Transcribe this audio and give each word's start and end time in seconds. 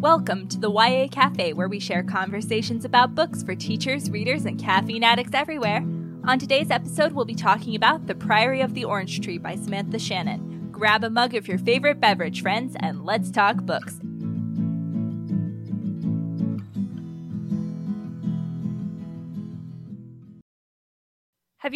Welcome 0.00 0.46
to 0.48 0.58
the 0.58 0.70
YA 0.70 1.08
Cafe, 1.10 1.54
where 1.54 1.68
we 1.68 1.80
share 1.80 2.02
conversations 2.02 2.84
about 2.84 3.14
books 3.14 3.42
for 3.42 3.54
teachers, 3.54 4.10
readers, 4.10 4.44
and 4.44 4.60
caffeine 4.60 5.02
addicts 5.02 5.32
everywhere. 5.32 5.78
On 6.24 6.38
today's 6.38 6.70
episode, 6.70 7.12
we'll 7.12 7.24
be 7.24 7.34
talking 7.34 7.74
about 7.74 8.06
The 8.06 8.14
Priory 8.14 8.60
of 8.60 8.74
the 8.74 8.84
Orange 8.84 9.22
Tree 9.22 9.38
by 9.38 9.56
Samantha 9.56 9.98
Shannon. 9.98 10.68
Grab 10.70 11.02
a 11.02 11.08
mug 11.08 11.34
of 11.34 11.48
your 11.48 11.56
favorite 11.56 11.98
beverage, 11.98 12.42
friends, 12.42 12.76
and 12.78 13.06
let's 13.06 13.30
talk 13.30 13.64
books. 13.64 13.98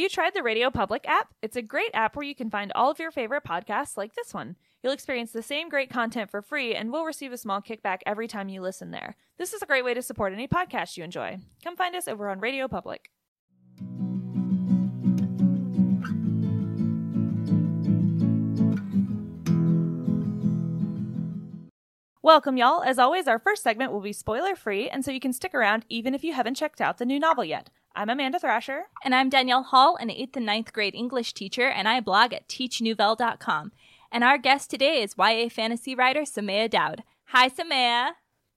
You 0.01 0.09
tried 0.09 0.32
the 0.32 0.43
Radio 0.43 0.71
Public 0.71 1.07
app? 1.07 1.29
It's 1.43 1.57
a 1.57 1.62
great 1.62 1.91
app 1.93 2.17
where 2.17 2.25
you 2.25 2.35
can 2.35 2.49
find 2.49 2.73
all 2.75 2.91
of 2.91 2.99
your 2.99 3.11
favorite 3.11 3.45
podcasts 3.45 3.99
like 3.99 4.14
this 4.14 4.32
one. 4.32 4.57
You'll 4.82 4.95
experience 4.95 5.30
the 5.30 5.43
same 5.43 5.69
great 5.69 5.91
content 5.91 6.30
for 6.30 6.41
free 6.41 6.75
and 6.75 6.91
will 6.91 7.05
receive 7.05 7.32
a 7.32 7.37
small 7.37 7.61
kickback 7.61 7.99
every 8.07 8.27
time 8.27 8.49
you 8.49 8.63
listen 8.63 8.93
there. 8.93 9.14
This 9.36 9.53
is 9.53 9.61
a 9.61 9.67
great 9.67 9.85
way 9.85 9.93
to 9.93 10.00
support 10.00 10.32
any 10.32 10.49
podcast 10.49 10.96
you 10.96 11.05
enjoy. 11.05 11.36
Come 11.63 11.77
find 11.77 11.94
us 11.94 12.08
over 12.08 12.31
on 12.31 12.41
Radio 12.41 12.67
Public. 12.67 13.11
Welcome, 22.22 22.57
y'all. 22.57 22.82
As 22.82 22.99
always, 22.99 23.29
our 23.29 23.39
first 23.39 23.63
segment 23.63 23.93
will 23.93 24.00
be 24.00 24.13
spoiler 24.13 24.55
free, 24.55 24.89
and 24.89 25.05
so 25.05 25.11
you 25.11 25.21
can 25.21 25.32
stick 25.35 25.55
around 25.55 25.85
even 25.91 26.14
if 26.14 26.25
you 26.25 26.32
haven't 26.32 26.55
checked 26.55 26.80
out 26.80 26.96
the 26.96 27.05
new 27.05 27.19
novel 27.19 27.44
yet. 27.44 27.69
I'm 27.94 28.08
Amanda 28.08 28.39
Thrasher. 28.39 28.85
And 29.04 29.14
I'm 29.14 29.29
Danielle 29.29 29.64
Hall, 29.64 29.96
an 29.96 30.11
8th 30.11 30.36
and 30.36 30.46
ninth 30.46 30.72
grade 30.72 30.94
English 30.94 31.35
teacher, 31.35 31.68
and 31.68 31.89
I 31.89 32.00
blog 32.00 32.33
at 32.33 32.48
teachnouvelle.com. 32.48 33.72
And 34.12 34.22
our 34.22 34.39
guest 34.39 34.70
today 34.70 35.03
is 35.03 35.16
YA 35.19 35.48
fantasy 35.48 35.97
writer 35.97 36.20
Somaiya 36.20 36.70
Daud. 36.70 37.03
Hi, 37.27 37.48
Somaiya. 37.48 38.12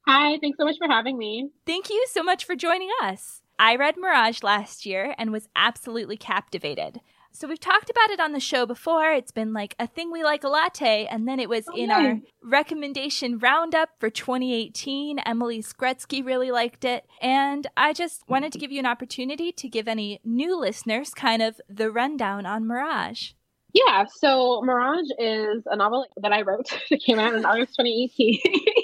Hi, 0.08 0.38
thanks 0.40 0.58
so 0.60 0.66
much 0.66 0.78
for 0.78 0.88
having 0.88 1.18
me. 1.18 1.50
Thank 1.66 1.90
you 1.90 2.06
so 2.12 2.22
much 2.22 2.46
for 2.46 2.56
joining 2.56 2.90
us. 3.02 3.42
I 3.58 3.76
read 3.76 3.98
Mirage 3.98 4.44
last 4.44 4.86
year 4.86 5.16
and 5.18 5.32
was 5.32 5.50
absolutely 5.56 6.18
captivated. 6.18 7.02
So 7.36 7.48
we've 7.48 7.60
talked 7.60 7.90
about 7.90 8.12
it 8.12 8.20
on 8.20 8.32
the 8.32 8.40
show 8.40 8.68
before. 8.68 9.12
It's 9.12 9.32
been 9.32 9.54
like 9.54 9.76
a 9.80 9.88
thing 9.88 10.12
we 10.12 10.24
like 10.24 10.44
a 10.44 10.50
latte, 10.50 11.08
and 11.08 11.28
then 11.28 11.40
it 11.40 11.50
was 11.50 11.66
Oh, 11.68 11.76
in 11.76 11.90
our 11.90 12.20
recommendation 12.44 13.40
roundup 13.40 13.90
for 14.00 14.12
2018. 14.12 15.18
Emily 15.18 15.64
Skretsky 15.64 16.24
really 16.24 16.52
liked 16.52 16.86
it, 16.86 17.06
and 17.20 17.66
I 17.76 17.92
just 17.94 18.22
wanted 18.28 18.52
to 18.54 18.60
give 18.60 18.72
you 18.72 18.78
an 18.78 18.86
opportunity 18.86 19.52
to 19.52 19.68
give 19.68 19.88
any 19.88 20.20
new 20.24 20.60
listeners 20.60 21.10
kind 21.10 21.42
of 21.42 21.60
the 21.68 21.90
rundown 21.90 22.46
on 22.46 22.68
Mirage. 22.68 23.32
Yeah, 23.74 24.06
so 24.08 24.62
Mirage 24.64 25.10
is 25.18 25.64
a 25.66 25.76
novel 25.76 26.06
that 26.18 26.32
I 26.32 26.44
wrote 26.44 26.70
that 26.92 27.02
came 27.02 27.18
out 27.18 27.34
in 27.34 27.46
August 27.46 27.76
2018. 27.80 28.40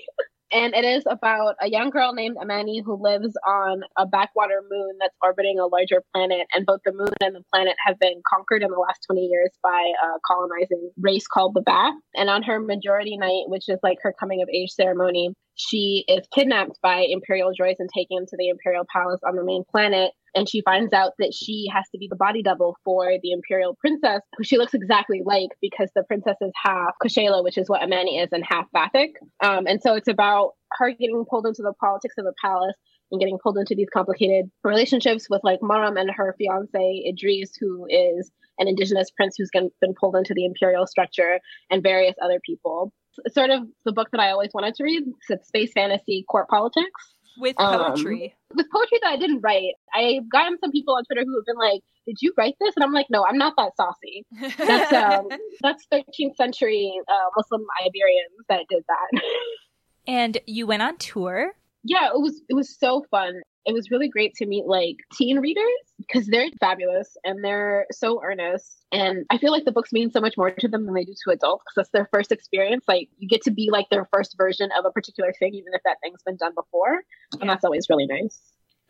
and 0.51 0.73
it 0.73 0.85
is 0.85 1.03
about 1.09 1.55
a 1.61 1.69
young 1.69 1.89
girl 1.89 2.13
named 2.13 2.37
Amani 2.37 2.81
who 2.83 3.01
lives 3.01 3.37
on 3.47 3.81
a 3.97 4.05
backwater 4.05 4.61
moon 4.69 4.97
that's 4.99 5.15
orbiting 5.21 5.59
a 5.59 5.67
larger 5.67 6.03
planet. 6.13 6.47
And 6.53 6.65
both 6.65 6.81
the 6.85 6.91
moon 6.91 7.13
and 7.21 7.35
the 7.35 7.43
planet 7.53 7.75
have 7.85 7.99
been 7.99 8.21
conquered 8.27 8.63
in 8.63 8.71
the 8.71 8.77
last 8.77 9.05
20 9.07 9.21
years 9.21 9.51
by 9.61 9.91
a 10.03 10.19
colonizing 10.25 10.91
race 10.99 11.27
called 11.27 11.53
the 11.53 11.61
Vath. 11.61 11.93
And 12.15 12.29
on 12.29 12.43
her 12.43 12.59
majority 12.59 13.17
night, 13.17 13.43
which 13.47 13.69
is 13.69 13.79
like 13.83 13.99
her 14.01 14.13
coming 14.19 14.41
of 14.41 14.49
age 14.49 14.71
ceremony, 14.71 15.33
she 15.59 16.05
is 16.07 16.25
kidnapped 16.33 16.79
by 16.81 17.05
Imperial 17.09 17.51
droids 17.51 17.75
and 17.79 17.89
taken 17.93 18.25
to 18.25 18.37
the 18.37 18.47
Imperial 18.47 18.85
Palace 18.91 19.19
on 19.27 19.35
the 19.35 19.43
main 19.43 19.63
planet. 19.69 20.11
And 20.33 20.47
she 20.47 20.61
finds 20.61 20.93
out 20.93 21.13
that 21.19 21.33
she 21.33 21.67
has 21.73 21.83
to 21.91 21.97
be 21.97 22.07
the 22.09 22.15
body 22.15 22.41
double 22.41 22.77
for 22.85 23.11
the 23.21 23.31
Imperial 23.31 23.75
princess, 23.75 24.21
who 24.37 24.43
she 24.43 24.57
looks 24.57 24.73
exactly 24.73 25.21
like 25.25 25.49
because 25.61 25.89
the 25.95 26.03
princess 26.03 26.37
is 26.39 26.51
half 26.63 26.93
Kushaila, 27.03 27.43
which 27.43 27.57
is 27.57 27.67
what 27.67 27.81
Amani 27.81 28.19
is, 28.19 28.29
and 28.31 28.43
half 28.47 28.67
Vathek. 28.73 29.09
Um, 29.43 29.67
and 29.67 29.81
so 29.81 29.95
it's 29.95 30.07
about 30.07 30.51
her 30.77 30.91
getting 30.91 31.25
pulled 31.29 31.45
into 31.45 31.61
the 31.61 31.73
politics 31.73 32.15
of 32.17 32.25
the 32.25 32.33
palace 32.41 32.75
and 33.11 33.19
getting 33.19 33.39
pulled 33.41 33.57
into 33.57 33.75
these 33.75 33.89
complicated 33.91 34.49
relationships 34.63 35.27
with 35.29 35.41
like 35.43 35.59
Maram 35.61 35.99
and 35.99 36.11
her 36.15 36.35
fiance 36.37 37.03
Idris, 37.07 37.51
who 37.59 37.85
is 37.89 38.31
an 38.59 38.67
indigenous 38.67 39.09
prince 39.11 39.35
who's 39.37 39.49
been 39.51 39.93
pulled 39.99 40.15
into 40.15 40.33
the 40.33 40.45
imperial 40.45 40.85
structure, 40.85 41.39
and 41.69 41.83
various 41.83 42.15
other 42.21 42.39
people. 42.45 42.93
Sort 43.33 43.49
of 43.49 43.63
the 43.85 43.91
book 43.91 44.09
that 44.11 44.21
I 44.21 44.31
always 44.31 44.49
wanted 44.53 44.75
to 44.75 44.83
read. 44.83 45.03
It's 45.29 45.47
space 45.47 45.71
fantasy, 45.73 46.25
court 46.29 46.47
politics 46.47 46.89
With 47.37 47.55
Um, 47.59 47.93
poetry. 47.93 48.35
with 48.55 48.65
poetry 48.71 48.99
that 49.01 49.09
I 49.09 49.17
didn't 49.17 49.41
write. 49.41 49.73
I've 49.93 50.29
gotten 50.31 50.57
some 50.59 50.71
people 50.71 50.95
on 50.95 51.03
Twitter 51.05 51.23
who 51.25 51.35
have 51.37 51.45
been 51.45 51.57
like, 51.57 51.81
"Did 52.05 52.17
you 52.21 52.33
write 52.37 52.55
this?" 52.59 52.73
And 52.75 52.83
I'm 52.83 52.93
like, 52.93 53.07
"No, 53.09 53.25
I'm 53.25 53.37
not 53.37 53.53
that 53.57 53.71
saucy. 53.77 54.25
That's 54.57 54.93
um, 54.93 55.27
that's 55.61 55.85
13th 55.91 56.35
century 56.35 56.91
uh, 57.07 57.29
Muslim 57.35 57.65
Iberians 57.85 58.45
that 58.49 58.65
did 58.69 58.83
that." 58.87 59.21
and 60.07 60.37
you 60.45 60.65
went 60.67 60.81
on 60.81 60.97
tour. 60.97 61.53
yeah, 61.83 62.07
it 62.07 62.19
was 62.19 62.41
it 62.49 62.53
was 62.53 62.77
so 62.77 63.05
fun. 63.11 63.33
It 63.69 63.73
was 63.73 63.91
really 63.91 64.09
great 64.09 64.33
to 64.35 64.45
meet 64.45 64.65
like 64.65 64.97
teen 65.13 65.39
readers 65.39 65.63
because 65.97 66.25
they're 66.27 66.49
fabulous 66.59 67.15
and 67.23 67.43
they're 67.43 67.85
so 67.91 68.21
earnest. 68.23 68.83
And 68.91 69.25
I 69.29 69.37
feel 69.37 69.51
like 69.51 69.65
the 69.65 69.71
books 69.71 69.93
mean 69.93 70.11
so 70.11 70.19
much 70.19 70.35
more 70.37 70.49
to 70.51 70.67
them 70.67 70.85
than 70.85 70.95
they 70.95 71.03
do 71.05 71.13
to 71.25 71.31
adults 71.31 71.63
because 71.65 71.75
that's 71.75 71.91
their 71.91 72.09
first 72.11 72.31
experience. 72.31 72.85
Like 72.87 73.09
you 73.17 73.27
get 73.27 73.43
to 73.43 73.51
be 73.51 73.69
like 73.71 73.85
their 73.89 74.07
first 74.11 74.35
version 74.37 74.69
of 74.77 74.85
a 74.85 74.91
particular 74.91 75.33
thing, 75.39 75.53
even 75.53 75.73
if 75.73 75.81
that 75.85 75.97
thing's 76.01 76.23
been 76.23 76.37
done 76.37 76.53
before. 76.55 77.03
Yeah. 77.35 77.41
And 77.41 77.49
that's 77.49 77.63
always 77.63 77.87
really 77.89 78.07
nice. 78.07 78.39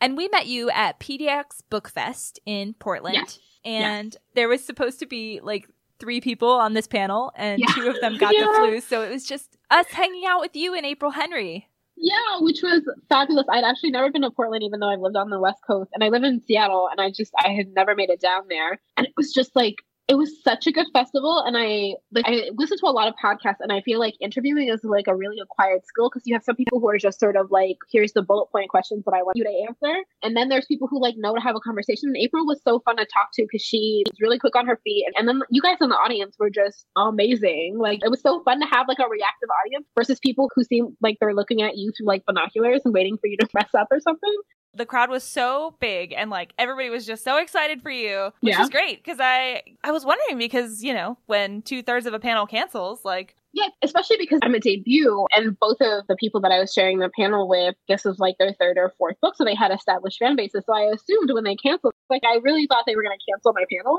And 0.02 0.16
we 0.16 0.30
met 0.30 0.48
you 0.48 0.70
at 0.70 1.00
PDX 1.00 1.62
Book 1.70 1.90
Fest 1.90 2.40
in 2.46 2.74
Portland. 2.76 3.16
Yes. 3.16 3.40
And 3.66 4.16
there 4.34 4.48
was 4.48 4.64
supposed 4.64 5.00
to 5.00 5.06
be 5.06 5.42
like 5.44 5.68
three 6.00 6.22
people 6.22 6.50
on 6.50 6.74
this 6.74 6.88
panel, 6.88 7.34
and 7.36 7.60
Yeah. 7.60 7.68
two 7.76 7.90
of 7.90 8.00
them 8.00 8.18
got 8.20 8.34
Yeah. 8.34 8.46
the 8.46 8.54
flu. 8.54 8.80
So 8.80 9.02
it 9.02 9.10
was 9.10 9.26
just 9.26 9.58
us 9.70 9.88
hanging 9.88 10.26
out 10.26 10.40
with 10.40 10.56
you 10.56 10.74
and 10.74 10.86
April 10.86 11.12
Henry. 11.12 11.68
Yeah, 12.02 12.40
which 12.40 12.62
was 12.64 12.82
fabulous. 13.10 13.46
I'd 13.52 13.66
actually 13.66 13.92
never 13.92 14.10
been 14.10 14.22
to 14.22 14.32
Portland, 14.32 14.64
even 14.64 14.80
though 14.80 14.90
I've 14.90 15.02
lived 15.02 15.18
on 15.18 15.30
the 15.30 15.40
West 15.40 15.60
Coast, 15.68 15.92
and 15.94 16.02
I 16.04 16.08
live 16.08 16.24
in 16.24 16.42
Seattle, 16.42 16.88
and 16.90 17.02
I 17.02 17.12
just 17.12 17.34
I 17.38 17.50
had 17.50 17.74
never 17.74 17.94
made 17.94 18.10
it 18.10 18.22
down 18.22 18.44
there, 18.50 18.80
and 18.96 19.06
it 19.06 19.14
was 19.18 19.34
just 19.34 19.54
like 19.56 19.76
it 20.10 20.18
was 20.18 20.42
such 20.44 20.66
a 20.66 20.72
good 20.72 20.88
festival, 20.92 21.44
and 21.46 21.56
I 21.56 21.94
like 22.12 22.26
I 22.28 22.50
listen 22.58 22.80
to 22.80 22.88
a 22.88 22.90
lot 22.90 23.08
of 23.08 23.14
podcasts, 23.24 23.62
and 23.62 23.72
I 23.72 23.82
feel 23.82 24.00
like 24.00 24.16
interviewing 24.20 24.68
is 24.68 24.84
like 24.84 25.06
a 25.08 25.16
really 25.16 25.38
acquired 25.40 25.86
skill 25.86 26.10
because 26.10 26.24
you 26.26 26.34
have 26.34 26.44
some 26.44 26.56
people 26.56 26.80
who 26.80 26.90
are 26.90 26.98
just 26.98 27.20
sort 27.20 27.36
of 27.36 27.52
like, 27.52 27.78
here's 27.92 28.14
the 28.14 28.24
bullet 28.24 28.48
point 28.48 28.70
questions 28.70 29.06
that 29.06 29.14
I 29.14 29.22
want 29.22 29.38
you 29.38 29.44
to 29.44 29.66
answer, 29.70 30.04
and 30.24 30.36
then 30.36 30.50
there's 30.50 30.66
people 30.66 30.88
who 30.88 31.00
like 31.00 31.14
know 31.16 31.36
to 31.36 31.42
have 31.42 31.56
a 31.56 31.60
conversation. 31.60 32.10
And 32.10 32.18
April 32.18 32.44
was 32.48 32.60
so 32.64 32.80
fun 32.80 32.98
to 32.98 33.06
talk 33.06 33.30
to 33.34 33.44
because 33.44 33.64
she 33.64 34.04
was 34.10 34.20
really 34.20 34.40
quick 34.40 34.56
on 34.56 34.66
her 34.66 34.80
feet, 34.84 35.06
and, 35.06 35.14
and 35.16 35.28
then 35.28 35.48
you 35.52 35.62
guys 35.62 35.78
in 35.80 35.90
the 35.90 35.96
audience 35.96 36.36
were 36.40 36.50
just 36.50 36.88
amazing. 36.98 37.78
Like 37.78 38.00
it 38.04 38.10
was 38.10 38.22
so 38.22 38.42
fun 38.44 38.60
to 38.62 38.66
have 38.66 38.88
like 38.88 38.98
a 38.98 39.08
reactive 39.08 39.50
audience 39.64 39.86
versus 39.96 40.18
people 40.18 40.50
who 40.56 40.64
seem 40.64 40.98
like 41.02 41.18
they're 41.22 41.36
looking 41.36 41.62
at 41.62 41.78
you 41.78 41.92
through 41.96 42.08
like 42.08 42.26
binoculars 42.26 42.82
and 42.84 42.96
waiting 42.96 43.20
for 43.22 43.28
you 43.28 43.38
to 43.38 43.48
mess 43.54 43.70
up 43.78 43.90
or 43.92 44.00
something. 44.00 44.36
The 44.80 44.86
crowd 44.86 45.10
was 45.12 45.24
so 45.24 45.76
big 45.80 46.12
and 46.18 46.32
like 46.32 46.54
everybody 46.58 46.90
was 46.90 47.06
just 47.06 47.24
so 47.24 47.38
excited 47.38 47.82
for 47.84 47.92
you 47.92 48.32
which 48.40 48.56
Yeah. 48.56 48.64
is 48.64 48.70
great 48.70 49.04
because 49.04 49.20
i 49.22 49.62
i 49.84 49.92
was 49.92 50.04
wondering 50.06 50.38
because 50.40 50.84
you 50.84 50.94
know 50.94 51.18
when 51.28 51.62
two-thirds 51.62 52.08
of 52.08 52.14
a 52.16 52.20
panel 52.20 52.48
cancels 52.48 53.06
like 53.06 53.36
Yeah, 53.52 53.68
especially 53.82 54.18
because 54.20 54.40
I'm 54.44 54.54
a 54.54 54.60
debut, 54.60 55.26
and 55.36 55.58
both 55.60 55.78
of 55.82 56.06
the 56.08 56.16
people 56.16 56.40
that 56.42 56.52
I 56.52 56.60
was 56.60 56.72
sharing 56.72 57.00
the 57.00 57.10
panel 57.20 57.48
with, 57.50 57.74
this 57.88 58.06
was 58.06 58.20
like 58.20 58.36
their 58.38 58.54
third 58.60 58.78
or 58.78 58.94
fourth 59.00 59.18
book, 59.24 59.36
so 59.36 59.44
they 59.44 59.56
had 59.56 59.72
established 59.72 60.20
fan 60.20 60.36
bases. 60.36 60.64
So 60.68 60.74
I 60.76 60.84
assumed 60.94 61.32
when 61.34 61.44
they 61.46 61.56
canceled, 61.56 61.94
like 62.12 62.22
I 62.24 62.38
really 62.44 62.68
thought 62.68 62.84
they 62.86 62.96
were 62.96 63.02
going 63.02 63.18
to 63.18 63.26
cancel 63.32 63.52
my 63.54 63.66
panel, 63.76 63.98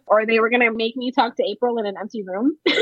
or 0.06 0.24
they 0.26 0.38
were 0.38 0.48
going 0.48 0.62
to 0.62 0.70
make 0.70 0.94
me 0.96 1.10
talk 1.10 1.34
to 1.38 1.42
April 1.44 1.76
in 1.78 1.86
an 1.86 1.96
empty 2.00 2.22
room. 2.22 2.56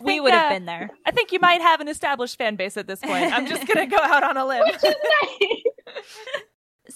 We 0.00 0.12
think, 0.12 0.22
would 0.24 0.32
have 0.32 0.52
uh, 0.52 0.54
been 0.54 0.66
there. 0.66 0.90
i 1.06 1.10
think 1.10 1.32
you 1.32 1.40
might 1.40 1.60
have 1.60 1.80
an 1.80 1.88
established 1.88 2.38
fan 2.38 2.54
base 2.54 2.76
at 2.76 2.86
this 2.86 3.00
point 3.00 3.32
i'm 3.36 3.46
just 3.46 3.66
gonna 3.66 3.84
go 3.88 3.96
out 4.00 4.22
on 4.22 4.36
a 4.36 4.46
limb 4.46 4.62
Which 4.64 4.76
is 4.76 4.82
nice. 5.40 5.62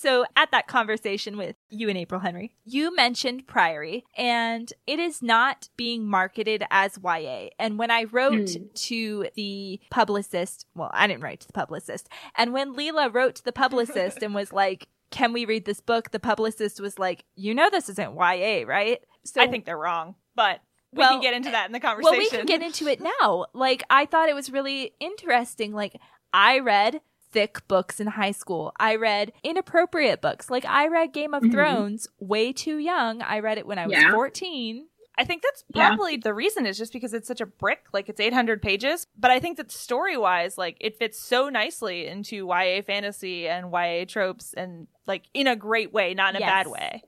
So, 0.02 0.24
at 0.36 0.50
that 0.50 0.66
conversation 0.66 1.36
with 1.36 1.54
you 1.70 1.88
and 1.88 1.96
April 1.96 2.20
Henry, 2.20 2.54
you 2.64 2.94
mentioned 2.94 3.46
Priory, 3.46 4.04
and 4.16 4.72
it 4.86 4.98
is 4.98 5.22
not 5.22 5.68
being 5.76 6.06
marketed 6.06 6.64
as 6.70 6.98
YA. 7.02 7.50
And 7.58 7.78
when 7.78 7.90
I 7.90 8.04
wrote 8.04 8.50
Hmm. 8.50 8.64
to 8.74 9.28
the 9.36 9.80
publicist, 9.90 10.66
well, 10.74 10.90
I 10.92 11.06
didn't 11.06 11.22
write 11.22 11.40
to 11.40 11.46
the 11.46 11.52
publicist, 11.52 12.08
and 12.36 12.52
when 12.52 12.74
Leela 12.74 13.12
wrote 13.14 13.36
to 13.36 13.44
the 13.44 13.52
publicist 13.52 14.22
and 14.22 14.34
was 14.34 14.52
like, 14.52 14.88
Can 15.10 15.34
we 15.34 15.44
read 15.44 15.66
this 15.66 15.80
book? 15.80 16.10
The 16.10 16.18
publicist 16.18 16.80
was 16.80 16.98
like, 16.98 17.24
You 17.36 17.54
know, 17.54 17.68
this 17.70 17.88
isn't 17.90 18.16
YA, 18.16 18.64
right? 18.66 18.98
So 19.24 19.40
i 19.40 19.46
think 19.46 19.66
they're 19.66 19.78
wrong 19.78 20.16
but 20.34 20.60
we 20.92 20.98
Well, 20.98 21.10
can 21.12 21.20
get 21.20 21.34
into 21.34 21.50
that 21.52 21.66
in 21.66 21.72
the 21.72 21.80
conversation 21.80 22.10
Well, 22.10 22.18
we 22.18 22.28
can 22.28 22.44
get 22.46 22.60
into 22.62 22.86
it 22.88 23.00
now. 23.00 23.46
Like, 23.54 23.82
I 23.88 24.04
thought 24.06 24.28
it 24.28 24.34
was 24.34 24.50
really 24.50 24.94
interesting. 25.00 25.72
Like, 25.72 26.00
I 26.32 26.58
read 26.58 27.00
thick 27.32 27.66
books 27.68 27.98
in 28.00 28.06
high 28.08 28.30
school. 28.32 28.72
I 28.78 28.96
read 28.96 29.32
inappropriate 29.42 30.20
books. 30.20 30.50
Like, 30.50 30.64
I 30.64 30.86
read 30.88 31.12
Game 31.12 31.34
of 31.34 31.42
Mhm. 31.42 31.52
Thrones 31.52 32.08
way 32.20 32.52
too 32.52 32.76
young. 32.76 33.22
I 33.22 33.38
read 33.40 33.58
it 33.58 33.66
when 33.66 33.78
I 33.78 33.86
was 33.86 33.96
Yeah. 33.96 34.10
14. 34.12 34.88
I 35.18 35.24
think 35.24 35.42
that's 35.42 35.62
Yeah. 35.74 35.88
probably 35.88 36.16
the 36.16 36.32
reason 36.32 36.64
is 36.64 36.78
just 36.78 36.92
because 36.92 37.12
it's 37.12 37.28
such 37.28 37.42
a 37.42 37.46
brick, 37.46 37.84
like 37.92 38.08
it's 38.08 38.18
800 38.20 38.62
pages. 38.62 39.06
But 39.18 39.30
I 39.30 39.40
think 39.40 39.58
that 39.58 39.70
story 39.70 40.16
wise, 40.16 40.56
like 40.56 40.78
it 40.80 40.96
fits 40.98 41.18
so 41.18 41.50
nicely 41.50 42.06
into 42.06 42.46
YA 42.46 42.80
fantasy 42.82 43.46
and 43.46 43.70
YA 43.70 44.06
tropes 44.06 44.54
and 44.54 44.86
like 45.06 45.24
in 45.34 45.46
a 45.46 45.54
great 45.54 45.92
way, 45.92 46.14
not 46.14 46.30
in 46.30 46.36
a 46.36 46.40
Yes. 46.40 46.48
bad 46.48 46.66
way. 46.68 47.02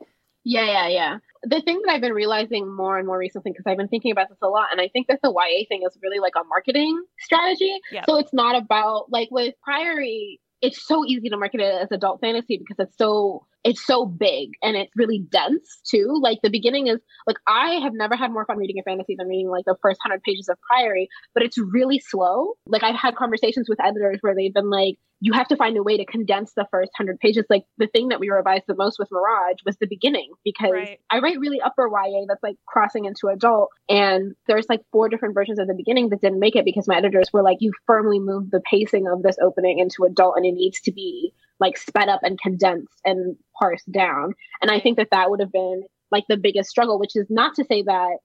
Yeah, 0.45 0.67
yeah, 0.67 0.89
yeah. 0.89 1.19
The 1.43 1.61
thing 1.63 1.81
that 1.85 1.93
I've 1.93 2.01
been 2.01 2.13
realizing 2.13 2.75
more 2.75 2.99
and 2.99 3.07
more 3.07 3.19
recently, 3.19 3.53
because 3.53 3.65
I've 3.67 3.77
been 3.77 3.89
thinking 3.89 4.13
about 4.13 4.29
this 4.29 4.39
a 4.43 4.49
lot, 4.49 4.69
and 4.73 4.81
I 4.81 4.89
think 4.89 5.09
that 5.09 5.21
the 5.23 5.31
YA 5.31 5.65
thing 5.69 5.83
is 5.87 5.97
really 6.03 6.19
like 6.19 6.35
a 6.37 6.45
marketing 6.45 7.03
strategy. 7.19 7.79
So 8.07 8.19
it's 8.19 8.33
not 8.33 8.57
about 8.57 9.11
like 9.11 9.29
with 9.31 9.55
Priory, 9.63 10.41
it's 10.63 10.87
so 10.87 11.05
easy 11.07 11.29
to 11.31 11.37
market 11.37 11.61
it 11.61 11.83
as 11.83 11.93
adult 11.93 12.21
fantasy 12.21 12.59
because 12.59 12.77
it's 12.79 12.97
so 12.97 13.47
it's 13.65 13.85
so 13.85 14.05
big 14.05 14.51
and 14.63 14.77
it's 14.77 14.93
really 14.95 15.27
dense 15.31 15.81
too. 15.85 16.19
Like 16.21 16.41
the 16.43 16.51
beginning 16.51 16.87
is 16.87 17.01
like 17.27 17.39
I 17.49 17.81
have 17.83 17.95
never 17.95 18.15
had 18.15 18.31
more 18.31 18.45
fun 18.45 18.59
reading 18.59 18.79
a 18.79 18.83
fantasy 18.83 19.17
than 19.17 19.27
reading 19.27 19.49
like 19.49 19.65
the 19.65 19.77
first 19.81 20.01
hundred 20.03 20.23
pages 20.23 20.49
of 20.49 20.59
Priory, 20.61 21.09
but 21.33 21.43
it's 21.43 21.57
really 21.59 21.99
slow. 21.99 22.55
Like 22.67 22.83
I've 22.83 22.95
had 22.95 23.17
conversations 23.17 23.69
with 23.69 23.83
editors 23.83 24.19
where 24.21 24.35
they've 24.35 24.53
been 24.53 24.71
like, 24.71 24.99
you 25.21 25.33
have 25.33 25.49
to 25.49 25.57
find 25.57 25.79
a 25.79 25.83
way 25.83 25.97
to 25.97 26.05
condense 26.05 26.53
the 26.53 26.67
first 26.71 26.91
hundred 26.95 27.19
pages. 27.19 27.47
Like 27.49 27.65
the 27.79 27.87
thing 27.87 28.09
that 28.09 28.21
we 28.21 28.29
revised 28.29 28.65
the 28.69 28.75
most 28.75 28.99
with 28.99 29.09
Mirage 29.11 29.61
was 29.65 29.79
the 29.79 29.87
beginning 29.87 30.33
because 30.45 30.73
Right. 30.73 31.01
I 31.11 31.21
write 31.21 31.39
really 31.39 31.63
upper 31.63 31.89
YA 31.89 32.27
that's 32.29 32.43
like 32.43 32.57
crossing 32.67 33.07
into 33.07 33.29
adult, 33.29 33.71
and 33.89 34.35
there's 34.47 34.69
like 34.69 34.83
four 34.93 35.09
different 35.09 35.35
versions 35.35 35.59
of 35.59 35.67
the 35.67 35.75
beginning 35.75 36.11
that 36.11 36.21
didn't 36.21 36.41
make 36.41 36.57
it 36.57 36.67
because 36.67 36.87
my 36.87 36.97
editors 36.97 37.33
were 37.33 37.43
like, 37.43 37.59
you 37.61 37.73
firmly 37.87 38.19
moved 38.19 38.51
the 38.51 38.61
pacing 38.69 39.07
of 39.07 39.23
this 39.23 39.37
opening 39.41 39.79
into 39.79 40.05
adult, 40.05 40.37
and 40.37 40.45
it 40.45 40.53
needs 40.53 40.83
to 40.83 40.93
be 40.93 41.33
like 41.61 41.79
sped 41.79 42.09
up 42.09 42.21
and 42.23 42.39
condensed 42.41 43.01
and 43.05 43.37
parsed 43.59 43.91
down. 43.91 44.33
And 44.63 44.71
I 44.71 44.81
think 44.81 44.97
that 44.99 45.09
that 45.13 45.31
would 45.31 45.41
have 45.41 45.53
been 45.53 45.83
like 46.11 46.25
the 46.29 46.37
biggest 46.37 46.71
struggle, 46.71 46.99
which 46.99 47.17
is 47.17 47.27
not 47.31 47.55
to 47.57 47.65
say 47.65 47.83
that 47.83 48.19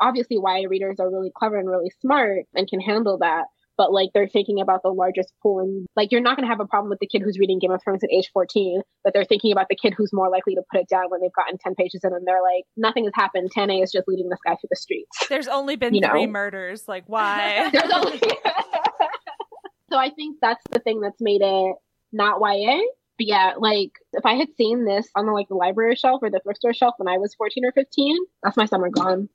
obviously 0.00 0.36
YA 0.36 0.68
readers 0.68 0.96
are 1.00 1.10
really 1.10 1.30
clever 1.36 1.58
and 1.58 1.68
really 1.68 1.90
smart 2.00 2.44
and 2.54 2.68
can 2.68 2.80
handle 2.80 3.18
that. 3.18 3.44
But 3.78 3.90
like 3.90 4.10
they're 4.12 4.28
thinking 4.28 4.60
about 4.60 4.82
the 4.82 4.90
largest 4.90 5.32
pool, 5.42 5.60
and 5.60 5.86
like 5.96 6.12
you're 6.12 6.20
not 6.20 6.36
going 6.36 6.44
to 6.46 6.50
have 6.50 6.60
a 6.60 6.66
problem 6.66 6.90
with 6.90 6.98
the 7.00 7.06
kid 7.06 7.22
who's 7.24 7.38
reading 7.38 7.58
Game 7.58 7.70
of 7.72 7.80
Thrones 7.82 8.04
at 8.04 8.10
age 8.12 8.30
14, 8.32 8.82
but 9.02 9.14
they're 9.14 9.24
thinking 9.24 9.50
about 9.50 9.66
the 9.70 9.76
kid 9.76 9.94
who's 9.96 10.12
more 10.12 10.28
likely 10.28 10.54
to 10.54 10.62
put 10.70 10.80
it 10.82 10.88
down 10.90 11.04
when 11.08 11.20
they've 11.22 11.32
gotten 11.32 11.56
10 11.58 11.74
pages 11.74 12.02
in, 12.04 12.12
and 12.12 12.26
they're 12.26 12.42
like, 12.42 12.64
nothing 12.76 13.04
has 13.04 13.12
happened. 13.16 13.50
Tane 13.50 13.82
is 13.82 13.90
just 13.90 14.06
leading 14.06 14.28
this 14.28 14.38
guy 14.46 14.52
through 14.52 14.68
the 14.70 14.76
streets. 14.76 15.16
There's 15.30 15.48
only 15.48 15.76
been 15.76 15.94
You 15.94 16.02
know. 16.02 16.10
three 16.10 16.26
murders. 16.26 16.86
Like, 16.86 17.04
why? 17.08 17.70
Only- 17.94 18.18
so 19.90 19.96
I 19.96 20.10
think 20.10 20.38
that's 20.40 20.62
the 20.70 20.78
thing 20.78 21.00
that's 21.00 21.20
made 21.20 21.40
it 21.42 21.74
not 22.12 22.40
YA. 22.40 22.78
But 23.18 23.26
yeah, 23.26 23.52
like 23.58 23.92
if 24.12 24.24
I 24.26 24.34
had 24.34 24.48
seen 24.56 24.84
this 24.84 25.08
on 25.14 25.26
the 25.26 25.32
like 25.32 25.48
the 25.48 25.54
library 25.54 25.96
shelf 25.96 26.20
or 26.22 26.30
the 26.30 26.40
thrift 26.40 26.58
store 26.58 26.72
shelf 26.74 26.94
when 26.98 27.08
I 27.08 27.18
was 27.18 27.34
14 27.34 27.64
or 27.64 27.72
15, 27.72 28.16
that's 28.42 28.56
my 28.56 28.64
summer 28.66 28.88
gone. 28.88 29.28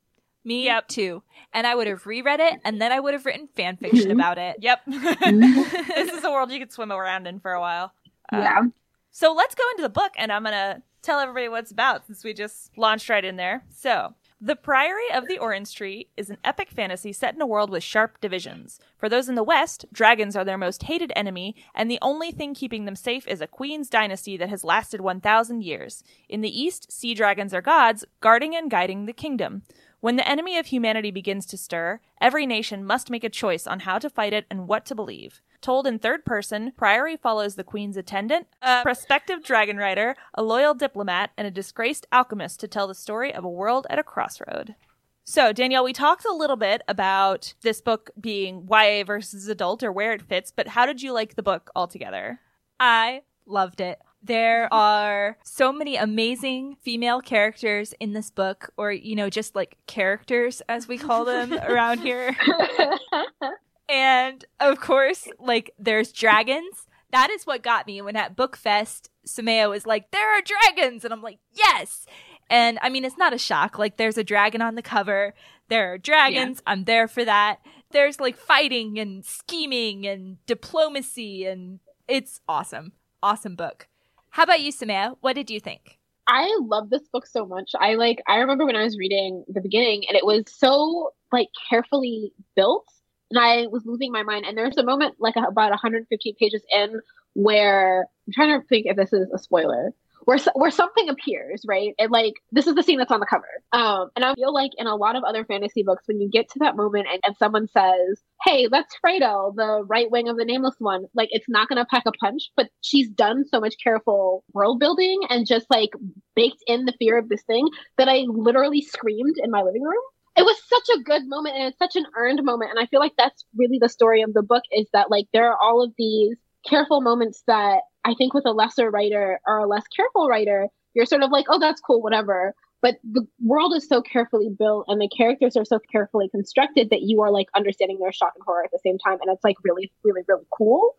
Me 0.44 0.64
Yep. 0.64 0.88
too. 0.88 1.22
And 1.52 1.66
I 1.66 1.74
would 1.74 1.86
have 1.86 2.06
reread 2.06 2.40
it 2.40 2.60
and 2.64 2.80
then 2.80 2.90
I 2.92 3.00
would 3.00 3.12
have 3.14 3.26
written 3.26 3.48
fan 3.56 3.76
fiction 3.76 4.08
Mhm. 4.08 4.12
about 4.12 4.38
it. 4.38 4.56
yep. 4.60 4.80
this 4.86 6.12
is 6.12 6.24
a 6.24 6.30
world 6.30 6.50
you 6.50 6.58
could 6.58 6.72
swim 6.72 6.92
around 6.92 7.26
in 7.26 7.40
for 7.40 7.52
a 7.52 7.60
while. 7.60 7.92
Uh, 8.32 8.38
yeah. 8.38 8.62
So 9.10 9.32
let's 9.32 9.54
go 9.54 9.64
into 9.72 9.82
the 9.82 9.88
book, 9.88 10.12
and 10.16 10.30
I'm 10.30 10.42
going 10.42 10.52
to 10.52 10.82
tell 11.02 11.18
everybody 11.18 11.48
what 11.48 11.60
it's 11.60 11.72
about 11.72 12.06
since 12.06 12.22
we 12.22 12.34
just 12.34 12.76
launched 12.76 13.08
right 13.08 13.24
in 13.24 13.36
there. 13.36 13.64
So, 13.70 14.14
The 14.40 14.54
Priory 14.54 15.10
of 15.12 15.26
the 15.26 15.36
Orange 15.36 15.74
Tree 15.74 16.10
is 16.16 16.30
an 16.30 16.38
epic 16.44 16.70
fantasy 16.70 17.12
set 17.12 17.34
in 17.34 17.40
a 17.40 17.46
world 17.46 17.70
with 17.70 17.82
sharp 17.82 18.20
divisions. 18.20 18.78
For 18.96 19.08
those 19.08 19.28
in 19.28 19.34
the 19.34 19.42
West, 19.42 19.86
dragons 19.92 20.36
are 20.36 20.44
their 20.44 20.56
most 20.56 20.84
hated 20.84 21.12
enemy, 21.16 21.56
and 21.74 21.90
the 21.90 21.98
only 22.00 22.30
thing 22.30 22.54
keeping 22.54 22.84
them 22.84 22.94
safe 22.94 23.26
is 23.26 23.40
a 23.40 23.48
queen's 23.48 23.90
dynasty 23.90 24.36
that 24.36 24.48
has 24.48 24.62
lasted 24.62 25.00
1,000 25.00 25.64
years. 25.64 26.04
In 26.28 26.40
the 26.40 26.56
East, 26.56 26.92
sea 26.92 27.14
dragons 27.14 27.52
are 27.52 27.60
gods, 27.60 28.04
guarding 28.20 28.54
and 28.54 28.70
guiding 28.70 29.06
the 29.06 29.12
kingdom. 29.12 29.64
When 29.98 30.14
the 30.14 30.28
enemy 30.28 30.56
of 30.56 30.66
humanity 30.66 31.10
begins 31.10 31.44
to 31.46 31.58
stir, 31.58 31.98
every 32.20 32.46
nation 32.46 32.84
must 32.84 33.10
make 33.10 33.24
a 33.24 33.28
choice 33.28 33.66
on 33.66 33.80
how 33.80 33.98
to 33.98 34.08
fight 34.08 34.32
it 34.32 34.46
and 34.48 34.68
what 34.68 34.86
to 34.86 34.94
believe. 34.94 35.42
Told 35.60 35.86
in 35.86 35.98
third 35.98 36.24
person, 36.24 36.72
Priory 36.76 37.16
follows 37.16 37.56
the 37.56 37.64
queen's 37.64 37.96
attendant, 37.96 38.46
a 38.62 38.82
prospective 38.82 39.42
dragon 39.42 39.76
rider, 39.76 40.14
a 40.34 40.42
loyal 40.42 40.74
diplomat, 40.74 41.30
and 41.36 41.46
a 41.46 41.50
disgraced 41.50 42.06
alchemist 42.12 42.60
to 42.60 42.68
tell 42.68 42.86
the 42.86 42.94
story 42.94 43.34
of 43.34 43.44
a 43.44 43.50
world 43.50 43.86
at 43.90 43.98
a 43.98 44.04
crossroad. 44.04 44.76
So, 45.24 45.52
Danielle, 45.52 45.84
we 45.84 45.92
talked 45.92 46.24
a 46.24 46.32
little 46.32 46.56
bit 46.56 46.80
about 46.88 47.52
this 47.60 47.82
book 47.82 48.10
being 48.18 48.66
YA 48.70 49.04
versus 49.04 49.46
adult 49.48 49.82
or 49.82 49.92
where 49.92 50.12
it 50.12 50.22
fits, 50.22 50.50
but 50.54 50.68
how 50.68 50.86
did 50.86 51.02
you 51.02 51.12
like 51.12 51.34
the 51.34 51.42
book 51.42 51.70
altogether? 51.76 52.40
I 52.80 53.22
loved 53.44 53.80
it. 53.80 53.98
There 54.22 54.72
are 54.72 55.36
so 55.44 55.70
many 55.70 55.96
amazing 55.96 56.76
female 56.82 57.20
characters 57.20 57.92
in 58.00 58.14
this 58.14 58.30
book, 58.30 58.70
or, 58.78 58.90
you 58.90 59.16
know, 59.16 59.28
just 59.28 59.54
like 59.54 59.76
characters 59.86 60.62
as 60.68 60.88
we 60.88 60.96
call 60.96 61.26
them 61.26 61.52
around 61.62 61.98
here. 61.98 62.34
And 63.88 64.44
of 64.60 64.80
course, 64.80 65.28
like 65.38 65.72
there's 65.78 66.12
dragons. 66.12 66.86
That 67.10 67.30
is 67.30 67.46
what 67.46 67.62
got 67.62 67.86
me 67.86 68.02
when 68.02 68.16
at 68.16 68.36
Bookfest, 68.36 69.08
Somaiya 69.26 69.70
was 69.70 69.86
like, 69.86 70.10
"There 70.10 70.36
are 70.36 70.42
dragons," 70.42 71.04
and 71.04 71.12
I'm 71.12 71.22
like, 71.22 71.38
"Yes!" 71.52 72.06
And 72.50 72.78
I 72.82 72.88
mean, 72.90 73.04
it's 73.04 73.16
not 73.16 73.32
a 73.32 73.38
shock. 73.38 73.78
Like, 73.78 73.96
there's 73.96 74.18
a 74.18 74.24
dragon 74.24 74.60
on 74.62 74.74
the 74.74 74.82
cover. 74.82 75.34
There 75.68 75.92
are 75.92 75.98
dragons. 75.98 76.62
I'm 76.66 76.84
there 76.84 77.08
for 77.08 77.24
that. 77.24 77.60
There's 77.90 78.20
like 78.20 78.36
fighting 78.36 78.98
and 78.98 79.24
scheming 79.24 80.06
and 80.06 80.44
diplomacy, 80.46 81.46
and 81.46 81.80
it's 82.06 82.40
awesome. 82.48 82.92
Awesome 83.22 83.54
book. 83.56 83.88
How 84.30 84.42
about 84.44 84.60
you, 84.60 84.72
Somaiya? 84.72 85.16
What 85.20 85.34
did 85.34 85.50
you 85.50 85.60
think? 85.60 85.98
I 86.26 86.54
love 86.60 86.90
this 86.90 87.08
book 87.10 87.26
so 87.26 87.46
much. 87.46 87.72
I 87.80 87.94
like 87.94 88.20
I 88.28 88.36
remember 88.38 88.66
when 88.66 88.76
I 88.76 88.84
was 88.84 88.98
reading 88.98 89.44
the 89.48 89.62
beginning 89.62 90.04
and 90.06 90.16
it 90.16 90.26
was 90.26 90.44
so 90.46 91.12
like 91.32 91.48
carefully 91.70 92.32
built 92.54 92.86
and 93.30 93.38
I 93.38 93.66
was 93.66 93.84
losing 93.84 94.12
my 94.12 94.22
mind 94.22 94.44
and 94.46 94.56
there's 94.56 94.76
a 94.76 94.84
moment 94.84 95.16
like 95.18 95.36
about 95.36 95.70
115 95.70 96.34
pages 96.38 96.62
in 96.70 97.00
where 97.34 98.08
I'm 98.26 98.32
trying 98.32 98.60
to 98.60 98.66
think 98.66 98.86
if 98.86 98.96
this 98.96 99.12
is 99.12 99.30
a 99.32 99.38
spoiler. 99.38 99.92
Where, 100.24 100.38
where 100.54 100.70
something 100.70 101.08
appears, 101.08 101.62
right? 101.66 101.94
And 101.98 102.10
like 102.10 102.34
this 102.52 102.66
is 102.66 102.74
the 102.74 102.82
scene 102.82 102.98
that's 102.98 103.12
on 103.12 103.20
the 103.20 103.24
cover. 103.24 103.46
Um, 103.72 104.10
and 104.14 104.22
I 104.22 104.34
feel 104.34 104.52
like 104.52 104.72
in 104.76 104.86
a 104.86 104.94
lot 104.94 105.16
of 105.16 105.24
other 105.24 105.42
fantasy 105.44 105.82
books, 105.82 106.02
when 106.06 106.20
you 106.20 106.28
get 106.28 106.50
to 106.50 106.58
that 106.58 106.76
moment 106.76 107.06
and, 107.10 107.20
and 107.24 107.36
someone 107.38 107.66
says, 107.68 108.20
"Hey, 108.44 108.66
that's 108.70 108.94
Fýredel, 109.02 109.54
the 109.54 109.84
right 109.86 110.10
wing 110.10 110.28
of 110.28 110.36
the 110.36 110.44
Nameless 110.44 110.74
One," 110.80 111.06
like 111.14 111.30
it's 111.32 111.48
not 111.48 111.68
gonna 111.68 111.86
pack 111.86 112.02
a 112.04 112.12
punch, 112.12 112.50
but 112.56 112.68
she's 112.82 113.08
done 113.08 113.46
so 113.46 113.58
much 113.58 113.76
careful 113.82 114.44
world 114.52 114.80
building 114.80 115.20
and 115.30 115.46
just 115.46 115.66
like 115.70 115.90
baked 116.36 116.62
in 116.66 116.84
the 116.84 116.94
fear 116.98 117.16
of 117.16 117.30
this 117.30 117.44
thing 117.44 117.66
that 117.96 118.08
I 118.08 118.24
literally 118.28 118.82
screamed 118.82 119.36
in 119.38 119.50
my 119.50 119.62
living 119.62 119.82
room. 119.82 120.02
It 120.38 120.44
was 120.44 120.56
such 120.68 120.96
a 120.96 121.02
good 121.02 121.28
moment 121.28 121.56
and 121.56 121.64
it's 121.64 121.78
such 121.78 121.96
an 121.96 122.06
earned 122.16 122.44
moment. 122.44 122.70
And 122.70 122.78
I 122.78 122.86
feel 122.86 123.00
like 123.00 123.14
that's 123.18 123.44
really 123.56 123.78
the 123.80 123.88
story 123.88 124.22
of 124.22 124.34
the 124.34 124.42
book 124.42 124.62
is 124.70 124.86
that 124.92 125.10
like 125.10 125.26
there 125.32 125.50
are 125.50 125.58
all 125.60 125.82
of 125.82 125.92
these 125.98 126.36
careful 126.64 127.00
moments 127.00 127.42
that 127.48 127.80
I 128.04 128.14
think 128.14 128.34
with 128.34 128.46
a 128.46 128.52
lesser 128.52 128.88
writer 128.88 129.40
or 129.46 129.58
a 129.58 129.66
less 129.66 129.82
careful 129.88 130.28
writer, 130.28 130.68
you're 130.94 131.06
sort 131.06 131.24
of 131.24 131.32
like, 131.32 131.46
oh, 131.48 131.58
that's 131.58 131.80
cool, 131.80 132.00
whatever. 132.00 132.54
But 132.80 132.98
the 133.02 133.26
world 133.42 133.74
is 133.74 133.88
so 133.88 134.00
carefully 134.00 134.48
built 134.56 134.84
and 134.86 135.00
the 135.00 135.08
characters 135.08 135.56
are 135.56 135.64
so 135.64 135.80
carefully 135.90 136.28
constructed 136.28 136.90
that 136.90 137.02
you 137.02 137.20
are 137.22 137.32
like 137.32 137.48
understanding 137.56 137.98
their 137.98 138.12
shock 138.12 138.32
and 138.36 138.44
horror 138.46 138.64
at 138.64 138.70
the 138.70 138.78
same 138.84 138.98
time. 138.98 139.18
And 139.20 139.32
it's 139.32 139.42
like 139.42 139.56
really, 139.64 139.90
really, 140.04 140.22
really 140.28 140.46
cool. 140.56 140.94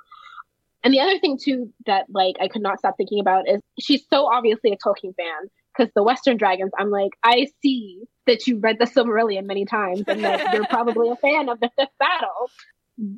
And 0.84 0.94
the 0.94 1.00
other 1.00 1.18
thing 1.20 1.38
too 1.42 1.72
that 1.86 2.08
like 2.10 2.36
I 2.42 2.50
could 2.50 2.62
not 2.62 2.80
stop 2.80 2.96
thinking 2.98 3.22
about 3.22 3.48
is 3.48 3.62
she's 3.80 4.04
so 4.10 4.26
obviously 4.26 4.74
a 4.74 4.78
Tolkien 4.78 5.16
fan 5.16 5.50
because 5.78 5.92
the 5.96 6.04
Western 6.04 6.38
Dragons. 6.38 6.72
I'm 6.78 6.90
like, 6.90 7.12
I 7.24 7.48
see 7.62 8.02
that 8.30 8.46
you 8.46 8.60
read 8.60 8.78
the 8.80 8.86
Silmarillion 8.86 9.46
many 9.46 9.66
times 9.66 10.04
and 10.08 10.24
that 10.24 10.54
you're 10.54 10.68
probably 10.68 11.10
a 11.10 11.16
fan 11.16 11.50
of 11.50 11.60
the 11.60 11.70
Fifth 11.76 11.90
Battle. 12.00 12.52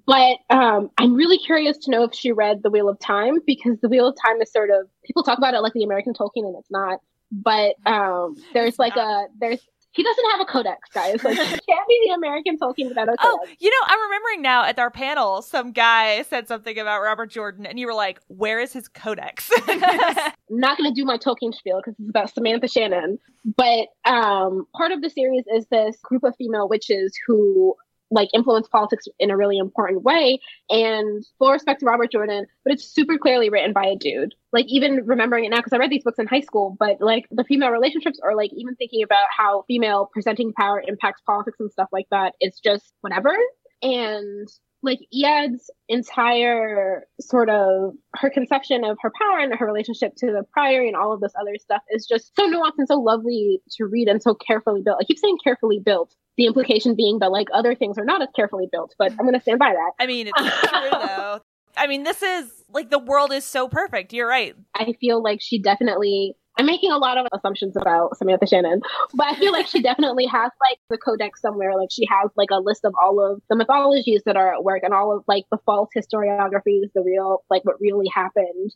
But 0.06 0.38
um, 0.50 0.90
I'm 0.98 1.16
really 1.16 1.38
curious 1.38 1.78
to 1.80 1.92
know 1.92 2.04
if 2.04 2.14
she 2.14 2.32
read 2.32 2.64
The 2.64 2.70
Wheel 2.70 2.88
of 2.88 2.98
Time 3.00 3.40
because 3.46 3.78
The 3.82 3.90
Wheel 3.90 4.08
of 4.08 4.16
Time 4.16 4.42
is 4.42 4.52
sort 4.52 4.70
of 4.70 4.88
people 5.04 5.24
talk 5.24 5.38
about 5.38 5.54
it 5.54 5.60
like 5.60 5.74
the 5.74 5.84
American 5.84 6.14
Tolkien 6.14 6.46
and 6.46 6.56
it's 6.58 6.72
not. 6.72 7.00
But 7.30 7.76
um, 7.86 8.36
there's 8.54 8.80
like 8.80 8.96
a 8.96 9.26
there's 9.38 9.60
he 9.94 10.04
doesn't 10.04 10.32
have 10.32 10.40
a 10.40 10.46
codex, 10.46 10.90
guys. 10.94 11.24
Like 11.24 11.38
he 11.38 11.44
can't 11.44 11.88
be 11.88 12.02
the 12.08 12.14
American 12.16 12.58
Tolkien 12.58 12.88
without 12.88 13.10
a 13.10 13.18
codex. 13.18 13.22
Oh, 13.24 13.46
you 13.60 13.70
know, 13.70 13.88
I'm 13.88 14.02
remembering 14.02 14.42
now 14.42 14.64
at 14.64 14.80
our 14.80 14.90
panel, 14.92 15.42
some 15.42 15.72
guy 15.72 16.22
said 16.24 16.48
something 16.48 16.78
about 16.80 17.02
Robert 17.02 17.30
Jordan, 17.30 17.66
and 17.66 17.80
you 17.80 17.88
were 17.88 17.94
like, 17.94 18.20
"Where 18.28 18.60
is 18.60 18.72
his 18.74 18.88
codex?" 18.88 19.52
I'm 19.68 20.34
not 20.50 20.78
going 20.78 20.90
to 20.90 20.96
do 20.96 21.06
my 21.06 21.18
Tolkien 21.18 21.54
spiel 21.54 21.78
because 21.78 21.96
it's 22.00 22.10
about 22.10 22.34
Samantha 22.34 22.68
Shannon. 22.68 23.20
But 23.58 23.88
um, 24.06 24.66
part 24.76 24.92
of 24.92 25.02
the 25.02 25.10
series 25.10 25.44
is 25.54 25.66
this 25.68 25.98
group 26.04 26.24
of 26.24 26.36
female 26.38 26.70
witches 26.70 27.18
who 27.28 27.76
like 28.12 28.30
influence 28.34 28.68
politics 28.68 29.08
in 29.20 29.32
a 29.32 29.38
really 29.38 29.58
important 29.58 30.04
way. 30.04 30.40
And 30.70 31.26
full 31.40 31.52
respect 31.52 31.80
to 31.80 31.86
Robert 31.86 32.12
Jordan, 32.12 32.46
but 32.64 32.74
it's 32.74 32.84
super 32.84 33.18
clearly 33.18 33.50
written 33.50 33.74
by 33.74 33.86
a 33.86 33.96
dude. 33.96 34.36
Like 34.52 34.66
even 34.68 35.06
remembering 35.06 35.46
it 35.46 35.50
now 35.50 35.58
because 35.58 35.74
I 35.74 35.78
read 35.78 35.90
these 35.90 36.04
books 36.04 36.20
in 36.20 36.28
high 36.28 36.42
school, 36.42 36.76
but 36.78 36.98
like 37.00 37.26
the 37.32 37.46
female 37.46 37.70
relationships 37.70 38.20
or 38.22 38.36
like 38.36 38.52
even 38.54 38.76
thinking 38.76 39.02
about 39.04 39.28
how 39.36 39.64
female 39.68 40.10
presenting 40.12 40.54
power 40.54 40.84
impacts 40.86 41.22
politics 41.26 41.58
and 41.60 41.72
stuff 41.72 41.90
like 41.92 42.08
that, 42.12 42.34
it's 42.40 42.60
just 42.60 42.94
whatever. 43.02 43.36
And 43.82 44.48
like 44.84 45.00
Ead's 45.12 45.70
entire 45.88 47.06
sort 47.20 47.50
of 47.50 47.94
her 48.16 48.30
conception 48.30 48.84
of 48.84 48.98
her 49.02 49.12
power 49.12 49.40
and 49.40 49.54
her 49.54 49.66
relationship 49.66 50.14
to 50.18 50.28
the 50.28 50.44
priory 50.52 50.88
and 50.88 50.96
all 50.96 51.14
of 51.14 51.22
this 51.22 51.34
other 51.40 51.56
stuff 51.60 51.82
is 51.92 52.08
just 52.08 52.32
so 52.36 52.50
nuanced 52.50 52.74
and 52.78 52.88
so 52.88 52.96
lovely 52.96 53.62
to 53.72 53.86
read 53.86 54.08
and 54.08 54.22
so 54.22 54.34
carefully 54.34 54.82
built. 54.84 54.98
I 55.00 55.04
keep 55.04 55.20
saying 55.20 55.38
carefully 55.44 55.80
built. 55.84 56.16
The 56.38 56.46
implication 56.46 56.96
being 56.96 57.20
that 57.20 57.32
like 57.32 57.48
other 57.54 57.76
things 57.76 57.98
are 57.98 58.06
not 58.06 58.22
as 58.22 58.30
carefully 58.36 58.68
built, 58.72 58.96
but 58.98 59.12
I'm 59.12 59.26
going 59.26 59.34
to 59.34 59.42
stand 59.42 59.60
by 59.60 59.74
that. 59.74 59.92
I 60.00 60.08
mean, 60.08 60.28
it's 60.34 60.70
true 60.70 60.90
though. 60.92 61.40
I 61.78 61.88
mean, 61.88 62.04
this 62.04 62.22
is 62.22 62.52
like 62.70 62.90
the 62.90 63.00
world 63.00 63.32
is 63.32 63.46
so 63.46 63.68
perfect. 63.68 64.14
You're 64.14 64.28
right. 64.28 64.56
I 64.76 64.94
feel 65.00 65.22
like 65.22 65.40
she 65.42 65.62
definitely 65.62 66.36
I'm 66.58 66.66
making 66.66 66.92
a 66.92 66.98
lot 66.98 67.18
of 67.18 67.28
assumptions 67.34 67.76
about 67.78 68.18
Samantha 68.18 68.46
Shannon, 68.46 68.82
but 69.14 69.28
I 69.28 69.36
feel 69.36 69.52
like 69.52 69.68
she 69.68 69.82
definitely 69.82 70.26
has 70.26 70.52
like 70.70 70.80
the 70.90 70.98
codex 70.98 71.42
somewhere. 71.42 71.76
Like 71.78 71.90
she 71.92 72.06
has 72.10 72.30
like 72.36 72.50
a 72.52 72.60
list 72.60 72.84
of 72.84 72.94
all 73.02 73.20
of 73.24 73.42
the 73.50 73.56
mythologies 73.56 74.22
that 74.26 74.36
are 74.36 74.54
at 74.54 74.64
work 74.64 74.84
and 74.84 74.94
all 74.94 75.16
of 75.16 75.24
like 75.28 75.46
the 75.52 75.58
false 75.66 75.90
historiographies, 75.98 76.92
the 76.94 77.02
real 77.04 77.44
like 77.50 77.64
what 77.64 77.80
really 77.80 78.08
happened. 78.14 78.72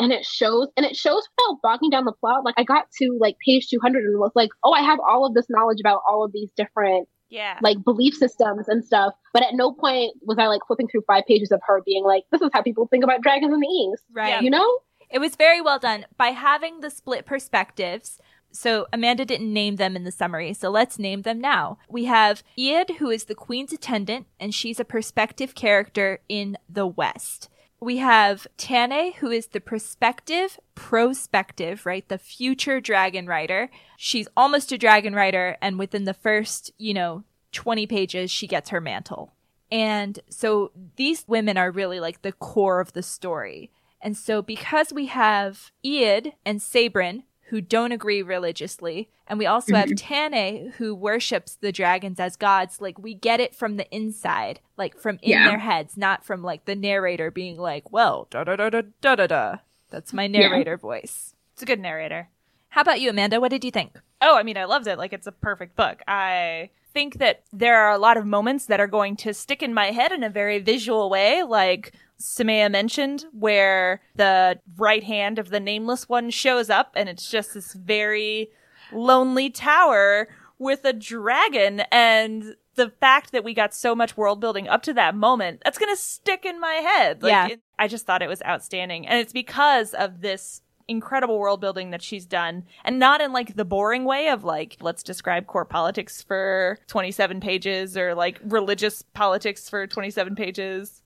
And 0.00 0.12
it 0.12 0.24
shows, 0.24 0.68
and 0.76 0.86
it 0.86 0.96
shows 0.96 1.28
without 1.36 1.58
bogging 1.62 1.90
down 1.90 2.04
the 2.04 2.12
plot. 2.12 2.44
Like 2.44 2.54
I 2.56 2.62
got 2.62 2.86
to 3.00 3.18
like 3.20 3.36
page 3.44 3.68
200 3.68 4.04
and 4.04 4.18
was 4.18 4.32
like, 4.34 4.50
oh, 4.64 4.72
I 4.72 4.82
have 4.82 5.00
all 5.00 5.26
of 5.26 5.34
this 5.34 5.46
knowledge 5.50 5.80
about 5.80 6.02
all 6.08 6.24
of 6.24 6.32
these 6.32 6.50
different 6.56 7.08
Yeah. 7.30 7.58
like 7.62 7.82
belief 7.84 8.14
systems 8.14 8.68
and 8.68 8.84
stuff. 8.84 9.12
But 9.34 9.42
at 9.42 9.54
no 9.54 9.72
point 9.72 10.12
was 10.22 10.38
I 10.38 10.46
like 10.46 10.60
flipping 10.66 10.86
through 10.88 11.02
five 11.06 11.24
pages 11.26 11.50
of 11.50 11.60
her 11.66 11.82
being 11.84 12.04
like, 12.04 12.22
this 12.30 12.40
is 12.40 12.50
how 12.52 12.62
people 12.62 12.86
think 12.86 13.02
about 13.04 13.22
dragons 13.22 13.52
in 13.52 13.60
the 13.60 13.66
East. 13.66 14.04
Right. 14.12 14.40
You 14.40 14.50
know? 14.50 14.78
It 15.10 15.20
was 15.20 15.36
very 15.36 15.60
well 15.60 15.78
done 15.78 16.06
by 16.16 16.28
having 16.28 16.80
the 16.80 16.90
split 16.90 17.26
perspectives. 17.26 18.18
So 18.50 18.86
Amanda 18.92 19.24
didn't 19.24 19.52
name 19.52 19.76
them 19.76 19.94
in 19.94 20.04
the 20.04 20.12
summary, 20.12 20.54
so 20.54 20.70
let's 20.70 20.98
name 20.98 21.22
them 21.22 21.40
now. 21.40 21.78
We 21.88 22.06
have 22.06 22.42
Ead, 22.56 22.96
who 22.98 23.10
is 23.10 23.24
the 23.24 23.34
queen's 23.34 23.72
attendant, 23.72 24.26
and 24.40 24.54
she's 24.54 24.80
a 24.80 24.84
perspective 24.84 25.54
character 25.54 26.20
in 26.28 26.56
the 26.68 26.86
West. 26.86 27.50
We 27.80 27.98
have 27.98 28.46
Tane, 28.56 29.12
who 29.14 29.30
is 29.30 29.48
the 29.48 29.60
perspective 29.60 30.58
prospective, 30.74 31.86
right? 31.86 32.08
The 32.08 32.18
future 32.18 32.80
dragon 32.80 33.26
rider. 33.26 33.70
She's 33.96 34.28
almost 34.36 34.72
a 34.72 34.78
dragon 34.78 35.14
rider, 35.14 35.56
and 35.60 35.78
within 35.78 36.04
the 36.04 36.14
first, 36.14 36.72
you 36.78 36.94
know, 36.94 37.24
20 37.52 37.86
pages, 37.86 38.30
she 38.30 38.46
gets 38.46 38.70
her 38.70 38.80
mantle. 38.80 39.32
And 39.70 40.18
so 40.28 40.72
these 40.96 41.24
women 41.28 41.56
are 41.56 41.70
really 41.70 42.00
like 42.00 42.22
the 42.22 42.32
core 42.32 42.80
of 42.80 42.94
the 42.94 43.02
story. 43.02 43.70
And 44.00 44.16
so 44.16 44.42
because 44.42 44.92
we 44.92 45.06
have 45.06 45.72
Ead 45.82 46.34
and 46.44 46.60
Sabran, 46.60 47.24
who 47.48 47.60
don't 47.60 47.92
agree 47.92 48.22
religiously, 48.22 49.10
and 49.26 49.38
we 49.38 49.46
also 49.46 49.74
have 49.74 49.88
mm-hmm. 49.88 50.32
Tane, 50.34 50.72
who 50.76 50.94
worships 50.94 51.56
the 51.56 51.72
dragons 51.72 52.20
as 52.20 52.36
gods, 52.36 52.80
like 52.80 52.98
we 52.98 53.14
get 53.14 53.40
it 53.40 53.54
from 53.54 53.76
the 53.76 53.88
inside, 53.94 54.60
like 54.76 54.98
from 54.98 55.18
in 55.22 55.30
Yeah. 55.30 55.48
their 55.48 55.58
heads, 55.58 55.96
not 55.96 56.24
from 56.24 56.42
like 56.42 56.66
the 56.66 56.76
narrator 56.76 57.30
being 57.30 57.56
like, 57.58 57.90
well, 57.90 58.28
da 58.30 58.44
da 58.44 58.56
da 58.56 58.68
da 58.70 58.82
da 59.00 59.14
da 59.16 59.26
da. 59.26 59.56
That's 59.90 60.12
my 60.12 60.26
narrator 60.26 60.76
voice. 60.76 61.34
It's 61.54 61.62
a 61.62 61.66
good 61.66 61.80
narrator. 61.80 62.28
How 62.68 62.82
about 62.82 63.00
you, 63.00 63.10
Amanda? 63.10 63.40
What 63.40 63.50
did 63.50 63.64
you 63.64 63.70
think? 63.70 63.98
Oh, 64.20 64.36
I 64.36 64.42
mean, 64.42 64.58
I 64.58 64.64
loved 64.64 64.86
it. 64.86 64.98
Like, 64.98 65.12
it's 65.14 65.26
a 65.26 65.32
perfect 65.32 65.74
book. 65.74 66.02
I 66.06 66.70
think 66.92 67.14
that 67.18 67.44
there 67.52 67.78
are 67.78 67.92
a 67.92 67.98
lot 67.98 68.16
of 68.16 68.26
moments 68.26 68.66
that 68.66 68.80
are 68.80 68.86
going 68.86 69.16
to 69.16 69.32
stick 69.32 69.62
in 69.62 69.72
my 69.72 69.86
head 69.86 70.12
in 70.12 70.22
a 70.22 70.30
very 70.30 70.58
visual 70.58 71.08
way, 71.08 71.42
like 71.42 71.94
Somaiya 72.20 72.70
mentioned, 72.70 73.26
where 73.32 74.00
the 74.16 74.58
right 74.76 75.04
hand 75.04 75.38
of 75.38 75.50
the 75.50 75.60
nameless 75.60 76.08
one 76.08 76.30
shows 76.30 76.68
up 76.70 76.92
and 76.96 77.08
it's 77.08 77.30
just 77.30 77.54
this 77.54 77.72
very 77.74 78.50
lonely 78.92 79.50
tower 79.50 80.28
with 80.58 80.84
a 80.84 80.92
dragon. 80.92 81.80
And 81.92 82.56
the 82.74 82.90
fact 83.00 83.32
that 83.32 83.44
we 83.44 83.54
got 83.54 83.74
so 83.74 83.94
much 83.94 84.16
world 84.16 84.40
building 84.40 84.68
up 84.68 84.82
to 84.84 84.94
that 84.94 85.14
moment 85.14 85.60
that's 85.64 85.78
going 85.78 85.94
to 85.94 86.00
stick 86.00 86.44
in 86.44 86.60
my 86.60 86.74
head. 86.74 87.22
Like, 87.22 87.30
Yeah. 87.30 87.46
it- 87.48 87.60
i 87.78 87.86
just 87.86 88.06
thought 88.06 88.22
it 88.22 88.28
was 88.28 88.42
outstanding. 88.42 89.06
And 89.06 89.20
it's 89.20 89.32
because 89.32 89.94
of 89.94 90.20
this 90.20 90.62
incredible 90.88 91.38
world 91.38 91.60
building 91.60 91.90
that 91.90 92.02
she's 92.02 92.24
done 92.24 92.64
and 92.82 92.98
not 92.98 93.20
in 93.20 93.30
like 93.32 93.54
the 93.56 93.64
boring 93.64 94.04
way 94.06 94.28
of 94.30 94.42
like 94.42 94.78
let's 94.80 95.02
describe 95.02 95.46
core 95.46 95.66
politics 95.66 96.22
for 96.22 96.78
27 96.86 97.40
pages 97.40 97.94
or 97.94 98.14
like 98.14 98.40
religious 98.42 99.02
politics 99.02 99.68
for 99.68 99.86
27 99.86 100.34
pages 100.34 101.02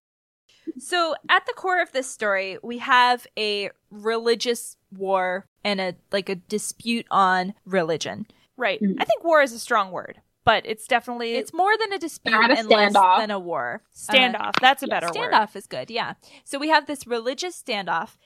So, 0.78 1.14
at 1.28 1.46
the 1.46 1.52
core 1.54 1.80
of 1.82 1.92
this 1.92 2.08
story, 2.10 2.58
we 2.62 2.78
have 2.78 3.26
a 3.38 3.70
religious 3.90 4.76
war 4.96 5.46
and 5.64 5.80
a 5.80 5.94
like 6.10 6.28
a 6.28 6.34
dispute 6.36 7.06
on 7.10 7.54
religion. 7.64 8.26
right 8.56 8.80
Mhm. 8.82 8.96
i 9.00 9.04
think 9.04 9.24
war 9.24 9.40
is 9.42 9.52
a 9.52 9.58
strong 9.58 9.90
word 9.90 10.20
but 10.44 10.64
it's 10.66 10.86
definitely 10.86 11.34
It's 11.36 11.54
more 11.54 11.76
than 11.78 11.92
a 11.92 11.98
dispute 11.98 12.34
a 12.34 12.58
and 12.58 12.68
less 12.68 12.92
standoff. 12.92 13.18
than 13.18 13.30
a 13.30 13.38
war. 13.38 13.82
standoff 13.94 14.52
that's 14.60 14.82
a 14.82 14.86
Yeah, 14.86 15.00
better 15.00 15.06
word 15.18 15.32
standoff 15.32 15.54
is 15.56 15.66
good, 15.66 15.88
yeah. 15.90 16.14
So 16.44 16.58
we 16.58 16.68
have 16.68 16.86
this 16.86 17.06
religious 17.06 17.60
standoff, 17.62 18.16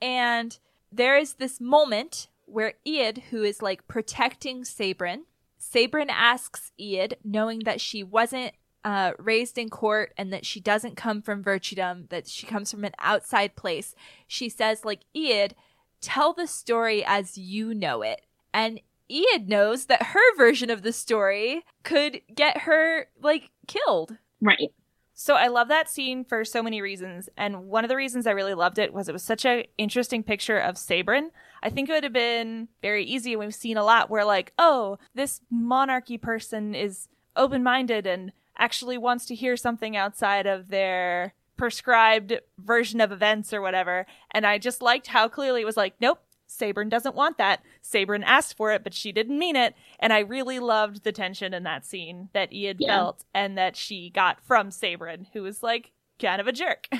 and 0.00 0.58
there 0.90 1.16
is 1.18 1.34
this 1.34 1.60
moment 1.60 2.28
where 2.46 2.74
Ead, 2.84 3.24
who 3.30 3.42
is 3.42 3.60
like 3.62 3.86
protecting 3.88 4.62
Sabran, 4.62 5.22
Sabran 5.60 6.08
asks 6.10 6.72
Ead, 6.78 7.18
knowing 7.22 7.60
that 7.60 7.80
she 7.80 8.02
wasn't 8.02 8.54
uh, 8.86 9.12
raised 9.18 9.58
in 9.58 9.68
court 9.68 10.14
and 10.16 10.32
that 10.32 10.46
she 10.46 10.60
doesn't 10.60 10.96
come 10.96 11.20
from 11.20 11.42
Virtudom, 11.42 12.08
that 12.10 12.28
she 12.28 12.46
comes 12.46 12.70
from 12.70 12.84
an 12.84 12.92
outside 13.00 13.56
place. 13.56 13.96
She 14.28 14.48
says, 14.48 14.84
like, 14.84 15.00
Ead, 15.12 15.56
tell 16.00 16.32
the 16.32 16.46
story 16.46 17.04
as 17.04 17.36
you 17.36 17.74
know 17.74 18.02
it. 18.02 18.22
And 18.54 18.80
Ead 19.08 19.48
knows 19.48 19.86
that 19.86 20.04
her 20.14 20.36
version 20.36 20.70
of 20.70 20.82
the 20.82 20.92
story 20.92 21.64
could 21.82 22.20
get 22.32 22.58
her, 22.58 23.08
like, 23.20 23.50
killed. 23.66 24.18
Right. 24.40 24.70
So 25.14 25.34
I 25.34 25.48
love 25.48 25.66
that 25.66 25.90
scene 25.90 26.24
for 26.24 26.44
so 26.44 26.62
many 26.62 26.80
reasons, 26.80 27.28
and 27.36 27.64
one 27.68 27.84
of 27.84 27.88
the 27.88 27.96
reasons 27.96 28.26
I 28.26 28.32
really 28.32 28.54
loved 28.54 28.78
it 28.78 28.92
was 28.92 29.08
it 29.08 29.12
was 29.12 29.22
such 29.22 29.44
an 29.46 29.64
interesting 29.78 30.22
picture 30.22 30.58
of 30.58 30.76
Sabran. 30.76 31.30
I 31.62 31.70
think 31.70 31.88
it 31.88 31.92
would 31.92 32.04
have 32.04 32.12
been 32.12 32.68
very 32.82 33.02
easy. 33.02 33.32
and 33.32 33.40
We've 33.40 33.54
seen 33.54 33.78
a 33.78 33.84
lot 33.84 34.10
where 34.10 34.26
like, 34.26 34.52
oh, 34.58 34.98
this 35.14 35.40
monarchy 35.50 36.18
person 36.18 36.74
is 36.74 37.08
open-minded 37.34 38.06
and 38.06 38.30
actually 38.58 38.98
wants 38.98 39.26
to 39.26 39.34
hear 39.34 39.56
something 39.56 39.96
outside 39.96 40.46
of 40.46 40.68
their 40.68 41.34
prescribed 41.56 42.38
version 42.58 43.00
of 43.00 43.12
events 43.12 43.52
or 43.52 43.60
whatever. 43.60 44.06
And 44.30 44.46
I 44.46 44.58
just 44.58 44.82
liked 44.82 45.06
how 45.08 45.28
clearly 45.28 45.62
it 45.62 45.66
was 45.66 45.76
like, 45.76 45.94
nope, 46.00 46.20
Sabran 46.48 46.88
doesn't 46.88 47.14
want 47.16 47.38
that. 47.38 47.60
Sabran 47.82 48.22
asked 48.24 48.56
for 48.56 48.72
it, 48.72 48.84
but 48.84 48.94
she 48.94 49.10
didn't 49.10 49.38
mean 49.38 49.56
it. 49.56 49.74
And 49.98 50.12
I 50.12 50.20
really 50.20 50.58
loved 50.58 51.02
the 51.02 51.12
tension 51.12 51.52
in 51.54 51.62
that 51.64 51.84
scene 51.84 52.28
that 52.34 52.52
Ead 52.52 52.76
Yeah. 52.78 52.88
felt 52.96 53.24
and 53.34 53.56
that 53.58 53.74
she 53.76 54.10
got 54.10 54.40
from 54.44 54.68
Sabran, 54.70 55.26
who 55.32 55.42
was 55.42 55.62
like 55.62 55.92
kind 56.20 56.40
of 56.40 56.46
a 56.46 56.52
jerk. 56.52 56.88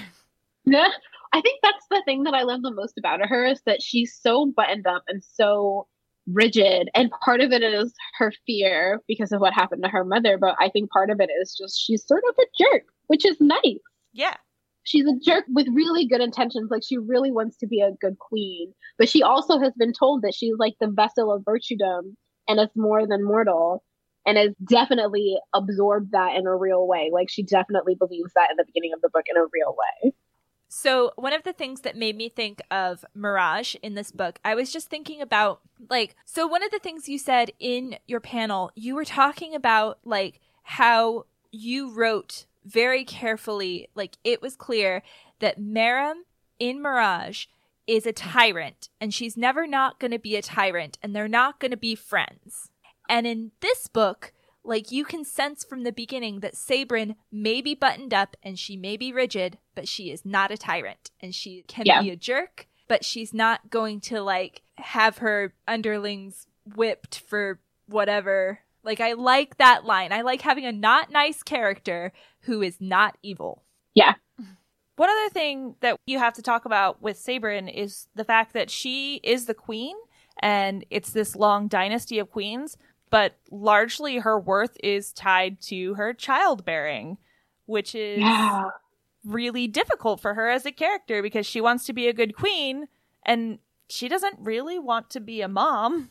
Yeah. 0.68 0.88
I 1.32 1.40
think 1.42 1.60
that's 1.62 1.86
the 1.90 2.02
thing 2.04 2.25
that 2.25 2.34
I 2.34 2.42
love 2.42 2.62
the 2.62 2.72
most 2.72 2.98
about 2.98 3.25
her 3.25 3.46
is 3.46 3.60
that 3.66 3.80
she's 3.80 4.18
so 4.20 4.46
buttoned 4.46 4.86
up 4.88 5.04
and 5.06 5.22
so 5.22 5.86
rigid. 6.33 6.88
And 6.95 7.11
part 7.25 7.40
of 7.40 7.52
it 7.52 7.62
is 7.62 7.92
her 8.18 8.33
fear 8.47 9.00
because 9.09 9.33
of 9.33 9.40
what 9.40 9.52
happened 9.54 9.83
to 9.85 9.88
her 9.88 10.04
mother. 10.04 10.38
But 10.38 10.56
I 10.59 10.68
think 10.68 10.90
part 10.90 11.11
of 11.11 11.21
it 11.21 11.30
is 11.40 11.56
just 11.59 11.80
she's 11.80 12.06
sort 12.06 12.23
of 12.28 12.35
a 12.38 12.47
jerk, 12.62 12.85
which 13.06 13.25
is 13.25 13.37
nice. 13.40 13.78
yeah. 14.12 14.35
She's 14.85 15.04
a 15.06 15.18
jerk 15.21 15.45
with 15.49 15.66
really 15.73 16.06
good 16.06 16.21
intentions. 16.21 16.71
Like 16.71 16.83
she 16.87 16.97
really 16.97 17.33
wants 17.33 17.56
to 17.56 17.66
be 17.66 17.80
a 17.80 17.90
good 18.00 18.18
queen. 18.21 18.73
But 18.99 19.09
she 19.09 19.21
also 19.21 19.59
has 19.59 19.73
been 19.76 19.92
told 19.92 20.23
that 20.23 20.33
she's 20.33 20.54
like 20.59 20.75
the 20.80 20.87
vessel 20.88 21.33
of 21.33 21.42
virtudom 21.42 22.14
and 22.47 22.61
is 22.61 22.68
more 22.76 23.04
than 23.04 23.25
mortal. 23.25 23.83
And 24.28 24.38
has 24.38 24.54
definitely 24.68 25.38
absorbed 25.54 26.12
that 26.12 26.35
in 26.37 26.47
a 26.47 26.56
real 26.56 26.87
way. 26.87 27.11
Like 27.12 27.30
she 27.30 27.45
definitely 27.45 27.95
believes 27.95 28.33
that 28.35 28.49
in 28.50 28.56
the 28.56 28.64
beginning 28.64 28.92
of 28.92 29.00
the 29.00 29.11
book 29.12 29.25
in 29.28 29.37
a 29.37 29.47
real 29.52 29.75
way. 29.76 30.12
So, 30.68 31.12
one 31.16 31.32
of 31.32 31.44
the 31.44 31.52
things 31.52 31.82
that 31.82 31.96
made 31.96 32.16
me 32.16 32.28
think 32.28 32.61
of 32.70 33.04
Mirage 33.14 33.76
in 33.82 33.94
this 33.94 34.11
book, 34.11 34.40
I 34.44 34.54
was 34.54 34.73
just 34.73 34.90
thinking 34.90 35.20
about 35.20 35.61
like, 35.88 36.16
so 36.25 36.46
one 36.46 36.62
of 36.62 36.70
the 36.70 36.78
things 36.78 37.08
you 37.08 37.18
said 37.18 37.52
in 37.58 37.99
your 38.06 38.20
panel, 38.20 38.73
you 38.75 38.94
were 38.94 39.04
talking 39.04 39.54
about 39.54 39.99
like 40.04 40.40
how 40.64 41.26
you 41.52 41.92
wrote 41.92 42.46
very 42.64 43.04
carefully, 43.04 43.88
like, 43.94 44.16
it 44.25 44.42
was 44.42 44.56
clear 44.56 45.02
that 45.38 45.61
Maram 45.61 46.23
in 46.58 46.82
Mirage 46.82 47.46
is 47.87 48.06
a 48.06 48.12
tyrant 48.12 48.88
and 49.00 49.14
she's 49.14 49.37
never 49.37 49.66
not 49.66 50.00
going 50.00 50.11
to 50.11 50.18
be 50.18 50.35
a 50.35 50.42
tyrant 50.42 50.99
and 51.02 51.14
they're 51.14 51.28
not 51.28 51.61
going 51.61 51.70
to 51.70 51.76
be 51.76 51.94
friends. 51.94 52.70
And 53.08 53.26
in 53.26 53.52
this 53.61 53.87
book, 53.87 54.32
like 54.64 54.90
you 54.90 55.04
can 55.04 55.25
sense 55.25 55.64
from 55.64 55.85
the 55.85 55.92
beginning 55.92 56.40
that 56.40 56.54
Sabran 56.54 57.14
may 57.30 57.61
be 57.61 57.75
buttoned 57.75 58.12
up 58.12 58.37
and 58.42 58.58
she 58.58 58.76
may 58.76 58.96
be 58.96 59.12
rigid, 59.12 59.58
but 59.76 59.87
she 59.87 60.11
is 60.11 60.25
not 60.25 60.50
a 60.50 60.56
tyrant 60.56 61.12
and 61.21 61.33
she 61.33 61.62
can 61.68 61.87
Yeah. 61.87 62.02
be 62.02 62.11
a 62.11 62.16
jerk, 62.16 62.66
but 62.88 63.04
she's 63.04 63.33
not 63.33 63.71
going 63.71 64.00
to 64.00 64.21
like 64.23 64.62
have 64.78 65.18
her 65.18 65.54
underlings 65.68 66.49
whipped 66.75 67.21
for 67.21 67.61
whatever. 67.87 68.59
Like 68.83 69.00
I 69.00 69.12
like 69.12 69.59
that 69.59 69.85
line. 69.85 70.12
I 70.12 70.23
like 70.23 70.40
having 70.42 70.66
a 70.66 70.73
not 70.73 71.11
nice 71.12 71.45
character 71.45 72.12
who 72.40 72.61
is 72.62 72.80
not 72.80 73.16
evil. 73.23 73.62
Yeah. 73.95 74.14
One 74.97 75.11
other 75.11 75.28
thing 75.30 75.76
that 75.80 75.99
you 76.06 76.18
have 76.18 76.35
to 76.35 76.42
talk 76.42 76.64
about 76.64 77.02
with 77.02 77.18
Sabran 77.18 77.73
is 77.73 78.09
the 78.14 78.25
fact 78.25 78.54
that 78.54 78.71
she 78.71 79.21
is 79.23 79.45
the 79.47 79.54
queen 79.54 79.95
and 80.40 80.85
it's 80.90 81.11
this 81.11 81.37
long 81.37 81.68
dynasty 81.68 82.18
of 82.18 82.30
queens, 82.30 82.76
but 83.11 83.37
largely 83.50 84.18
her 84.18 84.38
worth 84.40 84.76
is 84.83 85.12
tied 85.12 85.61
to 85.62 85.95
her 85.95 86.14
childbearing, 86.14 87.18
which 87.66 87.95
is 87.95 88.21
Yeah. 88.21 88.71
Really 89.26 89.66
difficult 89.66 90.21
for 90.21 90.35
her 90.35 90.49
as 90.49 90.64
a 90.64 90.73
character 90.73 91.23
because 91.23 91.47
she 91.47 91.61
wants 91.61 91.85
to 91.87 91.92
be 91.92 92.06
a 92.06 92.12
good 92.12 92.37
queen 92.37 92.87
and 93.25 93.59
she 93.88 94.09
doesn't 94.09 94.38
really 94.38 94.78
want 94.78 95.11
to 95.11 95.21
be 95.21 95.40
a 95.40 95.49
mom. 95.49 96.11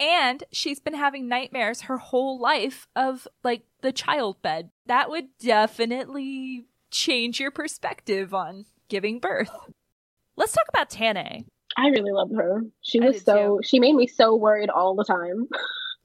And 0.00 0.42
she's 0.50 0.80
been 0.80 0.94
having 0.94 1.28
nightmares 1.28 1.82
her 1.82 1.98
whole 1.98 2.40
life 2.40 2.88
of 2.96 3.28
like 3.44 3.62
the 3.82 3.92
child 3.92 4.42
bed. 4.42 4.70
That 4.86 5.10
would 5.10 5.28
definitely 5.38 6.66
change 6.90 7.40
your 7.40 7.50
perspective 7.50 8.34
on 8.34 8.66
giving 8.88 9.18
birth. 9.18 9.50
Let's 10.36 10.52
talk 10.52 10.66
about 10.68 10.90
Tane. 10.90 11.46
I 11.76 11.88
really 11.88 12.12
loved 12.12 12.34
her. 12.36 12.62
She 12.80 13.00
I 13.00 13.06
was 13.06 13.22
so 13.22 13.60
she 13.62 13.78
made 13.78 13.94
me 13.94 14.06
so 14.06 14.34
worried 14.36 14.70
all 14.70 14.94
the 14.94 15.04
time. 15.04 15.48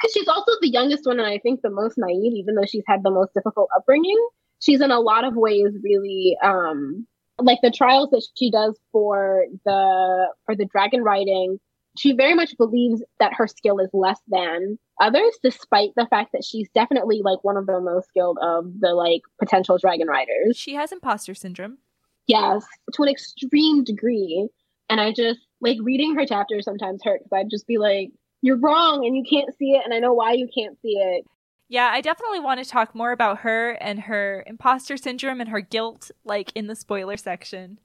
Because 0.00 0.14
she's 0.14 0.28
also 0.28 0.52
the 0.62 0.70
youngest 0.70 1.04
one 1.04 1.18
and 1.18 1.28
I 1.28 1.38
think 1.38 1.60
the 1.60 1.70
most 1.70 1.98
naive, 1.98 2.32
even 2.32 2.54
though 2.54 2.64
she's 2.66 2.84
had 2.86 3.02
the 3.02 3.10
most 3.10 3.34
difficult 3.34 3.68
upbringing. 3.76 4.16
She's 4.60 4.80
in 4.80 4.90
a 4.90 5.00
lot 5.00 5.24
of 5.24 5.34
ways 5.34 5.72
really 5.82 6.36
um 6.42 7.06
like 7.38 7.58
the 7.62 7.70
trials 7.70 8.10
that 8.10 8.26
she 8.36 8.50
does 8.50 8.78
for 8.92 9.44
the 9.64 10.28
for 10.44 10.54
the 10.54 10.66
dragon 10.66 11.02
riding, 11.02 11.58
she 11.98 12.12
very 12.12 12.34
much 12.34 12.56
believes 12.56 13.02
that 13.18 13.34
her 13.34 13.46
skill 13.46 13.78
is 13.78 13.90
less 13.92 14.20
than 14.28 14.78
others, 15.00 15.38
despite 15.42 15.90
the 15.96 16.06
fact 16.08 16.30
that 16.32 16.44
she's 16.44 16.68
definitely 16.74 17.20
like 17.24 17.42
one 17.42 17.56
of 17.56 17.66
the 17.66 17.80
most 17.80 18.08
skilled 18.08 18.38
of 18.42 18.66
the 18.80 18.94
like 18.94 19.22
potential 19.38 19.78
dragon 19.78 20.06
riders. 20.06 20.56
She 20.56 20.74
has 20.74 20.92
imposter 20.92 21.34
syndrome. 21.34 21.78
Yes, 22.26 22.64
to 22.92 23.02
an 23.02 23.08
extreme 23.08 23.82
degree. 23.82 24.48
And 24.88 25.00
I 25.00 25.12
just 25.12 25.40
like 25.60 25.78
reading 25.82 26.14
her 26.14 26.26
chapters 26.26 26.64
sometimes 26.64 27.02
hurt 27.04 27.20
because 27.22 27.38
I'd 27.38 27.50
just 27.50 27.66
be 27.66 27.78
like, 27.78 28.10
you're 28.42 28.58
wrong 28.58 29.04
and 29.04 29.16
you 29.16 29.24
can't 29.28 29.54
see 29.56 29.72
it. 29.72 29.82
And 29.84 29.92
I 29.92 29.98
know 29.98 30.14
why 30.14 30.32
you 30.32 30.48
can't 30.52 30.80
see 30.80 30.96
it. 30.96 31.24
Yeah, 31.70 31.88
I 31.92 32.00
definitely 32.00 32.40
want 32.40 32.58
to 32.60 32.68
talk 32.68 32.96
more 32.96 33.12
about 33.12 33.38
her 33.38 33.70
and 33.80 34.00
her 34.00 34.42
imposter 34.48 34.96
syndrome 34.96 35.40
and 35.40 35.50
her 35.50 35.60
guilt, 35.60 36.10
like 36.24 36.50
in 36.56 36.66
the 36.66 36.74
spoiler 36.74 37.16
section. 37.16 37.78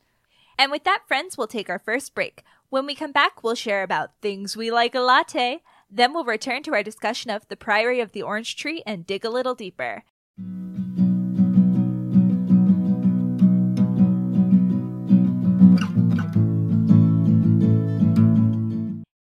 And 0.58 0.72
with 0.72 0.86
that, 0.86 1.04
friends, 1.08 1.38
we'll 1.38 1.46
take 1.46 1.70
our 1.70 1.78
first 1.78 2.16
break. 2.16 2.42
When 2.70 2.88
we 2.88 2.96
come 2.96 3.12
back, 3.12 3.44
we'll 3.44 3.54
share 3.54 3.84
about 3.84 4.14
things 4.24 4.58
we 4.58 4.72
like 4.72 4.96
a 4.96 5.02
latte. 5.02 5.62
Then 5.88 6.14
we'll 6.14 6.26
return 6.26 6.64
to 6.64 6.74
our 6.74 6.82
discussion 6.82 7.30
of 7.30 7.48
the 7.48 7.56
Priory 7.56 8.00
of 8.00 8.12
the 8.12 8.24
Orange 8.24 8.56
Tree 8.56 8.82
and 8.88 9.06
dig 9.06 9.24
a 9.24 9.30
little 9.30 9.54
deeper. 9.54 10.04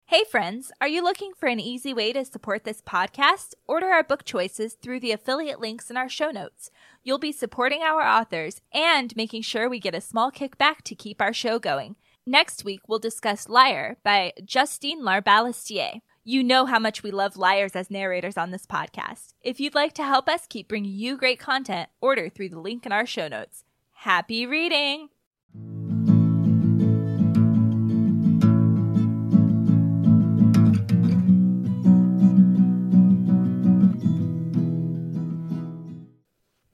Hey 0.09 0.23
friends, 0.23 0.71
are 0.81 0.87
you 0.87 1.03
looking 1.03 1.33
for 1.37 1.45
an 1.45 1.59
easy 1.59 1.93
way 1.93 2.13
to 2.13 2.25
support 2.25 2.63
this 2.63 2.81
podcast? 2.81 3.53
Order 3.67 3.89
our 3.89 4.01
book 4.01 4.23
choices 4.23 4.73
through 4.73 5.01
the 5.01 5.11
affiliate 5.11 5.59
links 5.59 5.91
in 5.91 5.97
our 5.97 6.09
show 6.09 6.31
notes. 6.31 6.71
You'll 7.03 7.19
be 7.19 7.31
supporting 7.31 7.83
our 7.83 8.01
authors 8.01 8.59
and 8.73 9.15
making 9.15 9.43
sure 9.43 9.69
we 9.69 9.79
get 9.79 9.93
a 9.93 10.01
small 10.01 10.31
kickback 10.31 10.81
to 10.85 10.95
keep 10.95 11.21
our 11.21 11.31
show 11.31 11.59
going. 11.59 11.95
Next 12.25 12.65
week, 12.65 12.81
we'll 12.87 12.97
discuss 12.97 13.47
Liar 13.49 13.97
by 14.03 14.33
Justine 14.43 15.03
Larbalestier. 15.03 16.01
You 16.23 16.43
know 16.43 16.65
how 16.65 16.79
much 16.79 17.03
we 17.03 17.11
love 17.11 17.37
liars 17.37 17.75
as 17.75 17.91
narrators 17.91 18.35
on 18.35 18.49
this 18.49 18.65
podcast. 18.65 19.35
If 19.43 19.59
you'd 19.59 19.75
like 19.75 19.93
to 19.93 20.03
help 20.03 20.27
us 20.27 20.47
keep 20.49 20.67
bringing 20.67 20.91
you 20.91 21.17
great 21.17 21.39
content, 21.39 21.87
order 22.01 22.29
through 22.29 22.49
the 22.49 22.59
link 22.59 22.87
in 22.87 22.91
our 22.91 23.05
show 23.05 23.27
notes. 23.27 23.63
Happy 23.91 24.47
reading! 24.47 25.09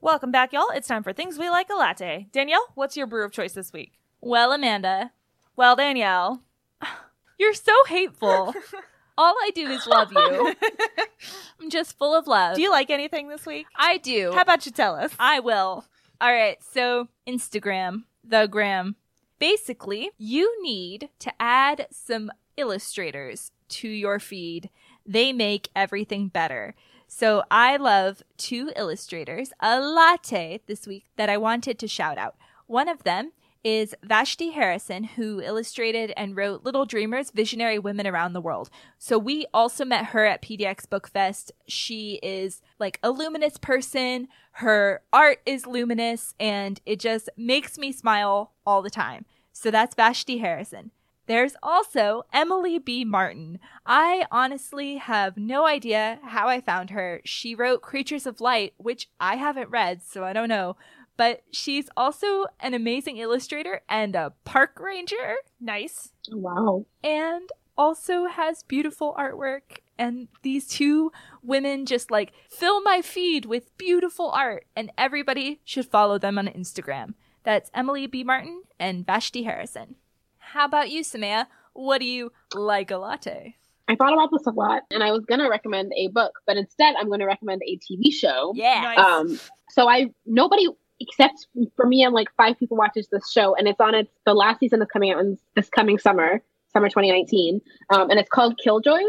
Welcome 0.06 0.30
back, 0.30 0.54
y'all. 0.54 0.70
It's 0.70 0.88
time 0.88 1.02
for 1.02 1.14
Things 1.14 1.40
We 1.40 1.50
Like 1.50 1.68
a 1.72 1.74
Latte. 1.74 2.28
Danielle, 2.32 2.68
what's 2.76 2.96
your 2.96 3.08
brew 3.08 3.26
of 3.26 3.32
choice 3.32 3.54
this 3.54 3.74
week? 3.74 3.94
Well, 4.22 4.52
Amanda, 4.52 5.10
Well, 5.56 5.76
Danielle. 5.76 6.44
you're 7.40 7.56
so 7.56 7.74
hateful. 7.88 8.54
All 9.18 9.36
I 9.42 9.50
do 9.56 9.68
is 9.68 9.88
love 9.88 10.12
you. 10.12 10.54
I'm 11.60 11.72
just 11.72 11.98
full 11.98 12.16
of 12.16 12.28
love. 12.28 12.56
Do 12.56 12.62
you 12.62 12.70
like 12.70 12.92
anything 12.92 13.30
this 13.30 13.48
week? 13.48 13.66
I 13.76 13.98
do. 13.98 14.32
How 14.32 14.42
about 14.42 14.68
you 14.68 14.72
tell 14.72 14.94
us? 14.94 15.12
I 15.18 15.40
will. 15.40 15.86
All 16.22 16.32
right. 16.32 16.60
So, 16.62 17.08
Instagram, 17.28 18.04
the 18.24 18.46
gram. 18.46 18.98
Basically, 19.40 20.12
you 20.20 20.62
need 20.62 21.10
to 21.18 21.34
add 21.40 21.88
some 21.90 22.32
illustrators 22.58 23.52
to 23.70 23.88
your 23.88 24.20
feed. 24.20 24.70
They 25.04 25.34
make 25.34 25.70
everything 25.76 26.28
better. 26.28 26.76
So, 27.18 27.44
I 27.50 27.78
love 27.78 28.24
two 28.36 28.74
illustrators, 28.76 29.54
a 29.62 29.80
latte 29.80 30.60
this 30.68 30.86
week 30.86 31.06
that 31.16 31.30
I 31.30 31.38
wanted 31.38 31.80
to 31.80 31.88
shout 31.88 32.18
out. 32.18 32.36
One 32.68 32.90
of 32.90 33.04
them 33.04 33.32
is 33.64 33.96
Vashti 34.04 34.50
Harrison, 34.50 35.06
who 35.06 35.40
illustrated 35.40 36.12
and 36.18 36.36
wrote 36.36 36.66
Little 36.66 36.84
Dreamers 36.84 37.32
Visionary 37.32 37.80
Women 37.80 38.06
Around 38.06 38.34
the 38.34 38.42
World. 38.42 38.70
So 38.98 39.18
we 39.18 39.46
also 39.54 39.86
met 39.86 40.08
her 40.08 40.26
at 40.26 40.42
PDX 40.42 40.90
Book 40.90 41.08
Fest. 41.08 41.54
She 41.70 42.20
is 42.22 42.62
like 42.80 43.00
a 43.02 43.12
luminous 43.12 43.58
person. 43.58 44.28
Her 44.52 45.02
art 45.14 45.40
is 45.46 45.66
luminous 45.66 46.36
and 46.38 46.82
it 46.86 47.00
just 47.00 47.30
makes 47.38 47.78
me 47.78 47.94
smile 47.94 48.52
all 48.66 48.82
the 48.82 48.90
time. 48.90 49.24
So 49.54 49.72
that's 49.72 49.96
Vashti 49.96 50.40
Harrison. 50.40 50.92
There's 51.28 51.56
also 51.64 52.24
Emily 52.32 52.78
B. 52.80 53.04
Martin. 53.04 53.60
I 53.86 54.26
honestly 54.32 54.98
have 54.98 55.38
no 55.38 55.66
idea 55.66 56.20
how 56.24 56.48
I 56.48 56.62
found 56.62 56.92
her. 56.92 57.22
She 57.26 57.56
wrote 57.56 57.82
Creatures 57.82 58.26
of 58.26 58.42
Light, 58.42 58.74
which 58.78 59.10
I 59.20 59.36
haven't 59.36 59.70
read, 59.70 60.02
so 60.04 60.24
I 60.24 60.34
don't 60.34 60.50
know 60.50 60.76
but 61.18 61.44
she's 61.52 61.90
also 61.96 62.46
an 62.60 62.74
amazing 62.74 63.18
illustrator 63.18 63.82
and 63.88 64.16
a 64.16 64.34
park 64.44 64.80
ranger 64.80 65.36
Nice. 65.60 66.12
Wow. 66.32 66.86
and 67.04 67.50
also 67.78 68.26
has 68.26 68.64
beautiful 68.64 69.16
artwork 69.18 69.80
and 69.98 70.28
these 70.44 70.68
two 70.68 71.12
women 71.42 71.86
just 71.86 72.12
like 72.12 72.34
fill 72.50 72.82
my 72.82 73.02
feed 73.02 73.46
with 73.46 73.78
beautiful 73.78 74.30
art 74.32 74.66
and 74.76 74.92
everybody 74.98 75.62
should 75.64 75.86
follow 75.86 76.18
them 76.18 76.38
on 76.38 76.48
Instagram. 76.48 77.14
That's 77.44 77.70
Emily 77.74 78.08
B. 78.08 78.24
Martin 78.24 78.64
and 78.80 79.06
Vashti 79.06 79.44
Harrison. 79.44 79.96
How 80.56 80.64
about 80.64 80.90
you, 80.90 81.02
Somaiya? 81.02 81.48
What 81.74 82.00
do 82.00 82.06
you 82.06 82.32
like 82.54 82.90
a 82.90 82.96
latte? 82.96 83.58
I 83.90 83.96
thought 83.98 84.14
about 84.14 84.30
this 84.32 84.48
a 84.48 84.52
lot 84.52 84.84
and 84.90 85.04
I 85.04 85.12
was 85.12 85.26
going 85.26 85.42
to 85.42 85.50
recommend 85.50 85.92
a 85.98 86.08
book, 86.08 86.32
but 86.48 86.56
instead 86.56 86.96
I'm 86.98 87.08
going 87.08 87.20
to 87.20 87.26
recommend 87.26 87.62
a 87.68 87.78
TV 87.78 88.14
show. 88.14 88.54
Yeah. 88.56 88.82
Nice. 88.82 88.98
Um, 88.98 89.40
so 89.72 89.90
I, 89.90 90.12
nobody 90.26 90.68
except 91.02 91.48
for 91.76 91.86
me 91.86 92.04
and 92.04 92.14
like 92.14 92.30
five 92.38 92.58
people 92.58 92.78
watches 92.78 93.10
this 93.12 93.30
show 93.30 93.54
and 93.54 93.68
it's 93.68 93.82
on 93.82 93.96
its, 93.96 94.10
the 94.26 94.34
last 94.34 94.62
season 94.62 94.82
is 94.82 94.88
coming 94.88 95.12
out 95.12 95.20
in 95.20 95.38
this 95.58 95.68
coming 95.68 96.00
summer, 96.00 96.42
summer 96.72 96.88
2019. 96.88 97.60
Um, 97.90 98.10
and 98.10 98.18
it's 98.18 98.30
called 98.30 98.58
Killjoys 98.66 99.02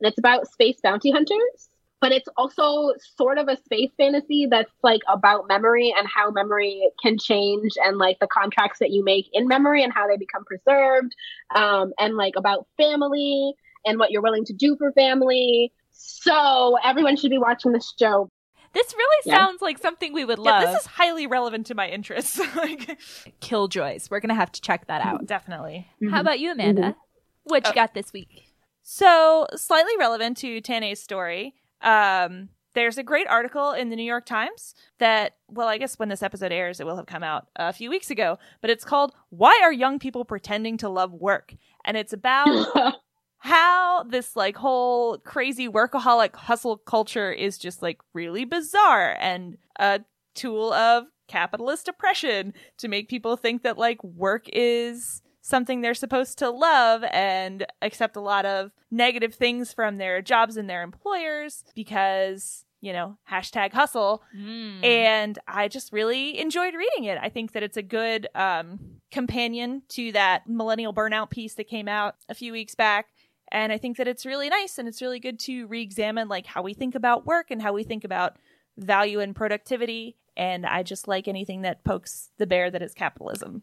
and 0.00 0.08
it's 0.08 0.18
about 0.18 0.46
space 0.46 0.76
bounty 0.80 1.10
hunters. 1.10 1.68
But 2.02 2.12
it's 2.12 2.28
also 2.36 2.92
sort 3.16 3.38
of 3.38 3.48
a 3.48 3.56
space 3.64 3.90
fantasy 3.96 4.46
that's 4.50 4.72
like 4.82 5.00
about 5.08 5.48
memory 5.48 5.94
and 5.96 6.06
how 6.06 6.30
memory 6.30 6.90
can 7.02 7.16
change 7.16 7.70
and 7.82 7.96
like 7.96 8.18
the 8.20 8.26
contracts 8.26 8.80
that 8.80 8.90
you 8.90 9.02
make 9.04 9.26
in 9.32 9.48
memory 9.48 9.82
and 9.82 9.92
how 9.92 10.06
they 10.08 10.16
become 10.18 10.44
preserved. 10.44 11.14
Um, 11.54 11.92
and 11.98 12.16
like 12.16 12.34
about 12.36 12.66
family 12.76 13.54
and 13.86 13.98
what 13.98 14.10
you're 14.10 14.20
willing 14.22 14.44
to 14.46 14.52
do 14.52 14.76
for 14.76 14.92
family. 14.92 15.72
So 15.92 16.76
everyone 16.84 17.16
should 17.16 17.30
be 17.30 17.38
watching 17.38 17.72
this 17.72 17.94
show. 17.98 18.28
This 18.74 18.94
really 18.94 19.22
Yeah. 19.26 19.36
sounds 19.46 19.62
like 19.62 19.78
something 19.78 20.12
we 20.12 20.24
would 20.24 20.38
Yeah, 20.38 20.60
love. 20.60 20.62
this 20.72 20.80
is 20.80 20.86
highly 20.86 21.26
relevant 21.26 21.66
to 21.66 21.74
my 21.74 21.88
interests. 21.88 22.38
like, 22.56 22.98
Killjoys. 23.40 24.10
We're 24.10 24.20
going 24.20 24.30
to 24.30 24.34
have 24.34 24.50
to 24.52 24.60
check 24.60 24.86
that 24.88 25.02
out. 25.02 25.26
definitely. 25.26 25.86
How 26.10 26.20
about 26.20 26.40
you, 26.40 26.50
Amanda? 26.52 26.96
What 27.44 27.64
you 27.66 27.70
Uh, 27.70 27.74
got 27.74 27.94
this 27.94 28.12
week? 28.12 28.48
So, 28.82 29.46
slightly 29.54 29.92
relevant 29.98 30.36
to 30.38 30.60
Tane's 30.60 31.00
story, 31.00 31.54
um, 31.82 32.48
there's 32.74 32.98
a 32.98 33.02
great 33.02 33.26
article 33.28 33.72
in 33.72 33.90
the 33.90 33.96
New 33.96 34.04
York 34.04 34.24
Times 34.24 34.74
that, 34.98 35.36
well, 35.48 35.68
I 35.68 35.78
guess 35.78 35.98
when 35.98 36.08
this 36.08 36.22
episode 36.22 36.52
airs, 36.52 36.80
it 36.80 36.86
will 36.86 36.96
have 36.96 37.06
come 37.06 37.22
out 37.22 37.48
a 37.56 37.72
few 37.72 37.90
weeks 37.90 38.10
ago, 38.10 38.38
but 38.60 38.70
it's 38.70 38.84
called 38.84 39.12
Why 39.30 39.60
Are 39.62 39.72
Young 39.72 39.98
People 39.98 40.24
Pretending 40.24 40.78
to 40.78 40.88
Love 40.88 41.12
Work? 41.12 41.54
And 41.84 41.96
it's 41.96 42.12
about 42.12 42.94
how 43.38 44.04
this 44.04 44.36
like 44.36 44.56
whole 44.56 45.18
crazy 45.18 45.68
workaholic 45.68 46.34
hustle 46.34 46.78
culture 46.78 47.32
is 47.32 47.58
just 47.58 47.82
like 47.82 47.98
really 48.14 48.44
bizarre 48.44 49.16
and 49.20 49.58
a 49.78 50.00
tool 50.34 50.72
of 50.72 51.04
capitalist 51.28 51.88
oppression 51.88 52.54
to 52.78 52.88
make 52.88 53.08
people 53.08 53.36
think 53.36 53.62
that 53.62 53.78
like 53.78 54.02
work 54.04 54.44
is 54.52 55.22
something 55.42 55.80
they're 55.80 55.92
supposed 55.94 56.38
to 56.38 56.48
love 56.48 57.04
and 57.12 57.66
accept 57.82 58.16
a 58.16 58.20
lot 58.20 58.46
of 58.46 58.70
negative 58.90 59.34
things 59.34 59.72
from 59.72 59.96
their 59.96 60.22
jobs 60.22 60.56
and 60.56 60.70
their 60.70 60.82
employers 60.82 61.64
because 61.74 62.64
you 62.80 62.92
know 62.92 63.16
hashtag 63.30 63.72
hustle 63.72 64.22
Mm. 64.36 64.84
and 64.84 65.38
I 65.46 65.68
just 65.68 65.92
really 65.92 66.38
enjoyed 66.40 66.74
reading 66.74 67.04
it. 67.04 67.18
I 67.20 67.28
think 67.28 67.52
that 67.52 67.62
it's 67.62 67.76
a 67.76 67.82
good 67.82 68.28
um, 68.34 68.78
companion 69.10 69.82
to 69.90 70.12
that 70.12 70.48
millennial 70.48 70.94
burnout 70.94 71.30
piece 71.30 71.54
that 71.54 71.68
came 71.68 71.88
out 71.88 72.14
a 72.28 72.34
few 72.34 72.52
weeks 72.52 72.74
back. 72.74 73.06
And 73.50 73.70
I 73.70 73.76
think 73.78 73.98
that 73.98 74.08
it's 74.08 74.24
really 74.24 74.48
nice 74.48 74.78
and 74.78 74.88
it's 74.88 75.02
really 75.02 75.20
good 75.20 75.38
to 75.40 75.66
re-examine 75.66 76.26
like 76.28 76.46
how 76.46 76.62
we 76.62 76.72
think 76.72 76.94
about 76.94 77.26
work 77.26 77.50
and 77.50 77.60
how 77.60 77.72
we 77.74 77.84
think 77.84 78.02
about 78.02 78.36
value 78.78 79.20
and 79.20 79.36
productivity. 79.36 80.16
And 80.36 80.64
I 80.64 80.82
just 80.82 81.06
like 81.06 81.28
anything 81.28 81.60
that 81.62 81.84
pokes 81.84 82.30
the 82.38 82.46
bear 82.46 82.70
that 82.70 82.80
is 82.82 82.94
capitalism. 82.94 83.62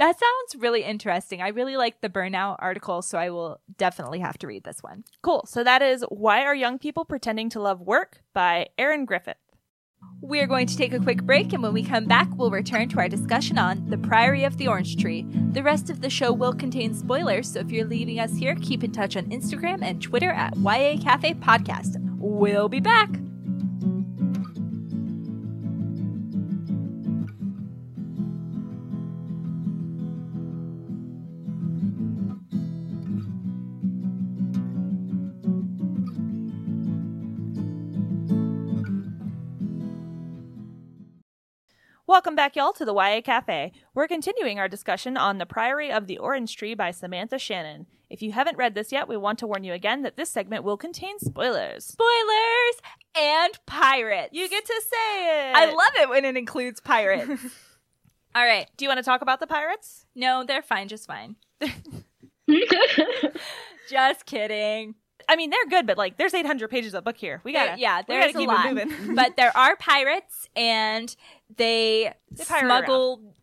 That 0.00 0.18
sounds 0.18 0.62
really 0.62 0.82
interesting. 0.82 1.42
I 1.42 1.48
really 1.48 1.76
like 1.76 2.00
the 2.00 2.08
burnout 2.08 2.56
article, 2.58 3.02
so 3.02 3.18
I 3.18 3.28
will 3.28 3.60
definitely 3.76 4.20
have 4.20 4.38
to 4.38 4.46
read 4.46 4.64
this 4.64 4.82
one. 4.82 5.04
Cool. 5.20 5.44
So 5.46 5.62
that 5.62 5.82
is 5.82 6.02
Why 6.08 6.46
Are 6.46 6.54
Young 6.54 6.78
People 6.78 7.04
Pretending 7.04 7.50
to 7.50 7.60
Love 7.60 7.82
Work 7.82 8.22
by 8.32 8.68
Erin 8.78 9.04
Griffith. 9.04 9.36
We're 10.22 10.46
going 10.46 10.66
to 10.68 10.76
take 10.78 10.94
a 10.94 11.00
quick 11.00 11.22
break, 11.24 11.52
and 11.52 11.62
when 11.62 11.74
we 11.74 11.82
come 11.82 12.06
back, 12.06 12.28
we'll 12.34 12.50
return 12.50 12.88
to 12.88 12.98
our 12.98 13.10
discussion 13.10 13.58
on 13.58 13.90
The 13.90 13.98
Priory 13.98 14.44
of 14.44 14.56
the 14.56 14.68
Orange 14.68 14.96
Tree. 14.96 15.26
The 15.52 15.62
rest 15.62 15.90
of 15.90 16.00
the 16.00 16.08
show 16.08 16.32
will 16.32 16.54
contain 16.54 16.94
spoilers, 16.94 17.52
so 17.52 17.60
if 17.60 17.70
you're 17.70 17.84
leaving 17.84 18.20
us 18.20 18.34
here, 18.34 18.54
keep 18.62 18.82
in 18.82 18.92
touch 18.92 19.18
on 19.18 19.26
Instagram 19.26 19.82
and 19.82 20.00
Twitter 20.00 20.30
at 20.30 20.56
YA 20.56 20.96
Cafe 20.96 21.34
Podcast. 21.34 21.96
We'll 22.16 22.70
be 22.70 22.80
back. 22.80 23.10
Welcome 42.10 42.34
back, 42.34 42.56
y'all, 42.56 42.72
to 42.72 42.84
the 42.84 42.92
YA 42.92 43.20
Cafe. 43.20 43.70
We're 43.94 44.08
continuing 44.08 44.58
our 44.58 44.66
discussion 44.66 45.16
on 45.16 45.38
The 45.38 45.46
Priory 45.46 45.92
of 45.92 46.08
the 46.08 46.18
Orange 46.18 46.56
Tree 46.56 46.74
by 46.74 46.90
Samantha 46.90 47.38
Shannon. 47.38 47.86
If 48.10 48.20
you 48.20 48.32
haven't 48.32 48.58
read 48.58 48.74
this 48.74 48.90
yet, 48.90 49.06
we 49.06 49.16
want 49.16 49.38
to 49.38 49.46
warn 49.46 49.62
you 49.62 49.72
again 49.72 50.02
that 50.02 50.16
this 50.16 50.28
segment 50.28 50.64
will 50.64 50.76
contain 50.76 51.20
spoilers. 51.20 51.84
Spoilers 51.84 52.80
and 53.16 53.52
pirates. 53.64 54.30
You 54.32 54.48
get 54.48 54.64
to 54.64 54.82
say 54.90 55.50
it. 55.50 55.54
I 55.54 55.66
love 55.66 55.92
it 56.00 56.08
when 56.08 56.24
it 56.24 56.36
includes 56.36 56.80
pirates. 56.80 57.30
All 58.34 58.44
right. 58.44 58.66
Do 58.76 58.84
you 58.84 58.88
want 58.88 58.98
to 58.98 59.04
talk 59.04 59.22
about 59.22 59.38
the 59.38 59.46
pirates? 59.46 60.04
No, 60.16 60.42
they're 60.44 60.62
fine, 60.62 60.88
just 60.88 61.06
fine. 61.06 61.36
just 63.88 64.26
kidding. 64.26 64.96
I 65.30 65.36
mean, 65.36 65.50
they're 65.50 65.66
good, 65.68 65.86
but 65.86 65.96
like, 65.96 66.16
there's 66.18 66.34
800 66.34 66.68
pages 66.70 66.92
of 66.94 67.04
book 67.04 67.16
here. 67.16 67.40
We 67.44 67.52
gotta, 67.52 67.78
yeah, 67.78 67.98
we 68.00 68.04
there's 68.14 68.32
gotta 68.32 68.38
a 68.38 68.40
keep 68.40 68.48
lot. 68.48 68.66
it 68.66 68.88
moving. 68.88 69.14
but 69.14 69.36
there 69.36 69.56
are 69.56 69.76
pirates, 69.76 70.48
and 70.56 71.14
they, 71.56 72.12
They 72.32 72.44
smuggle. 72.44 73.34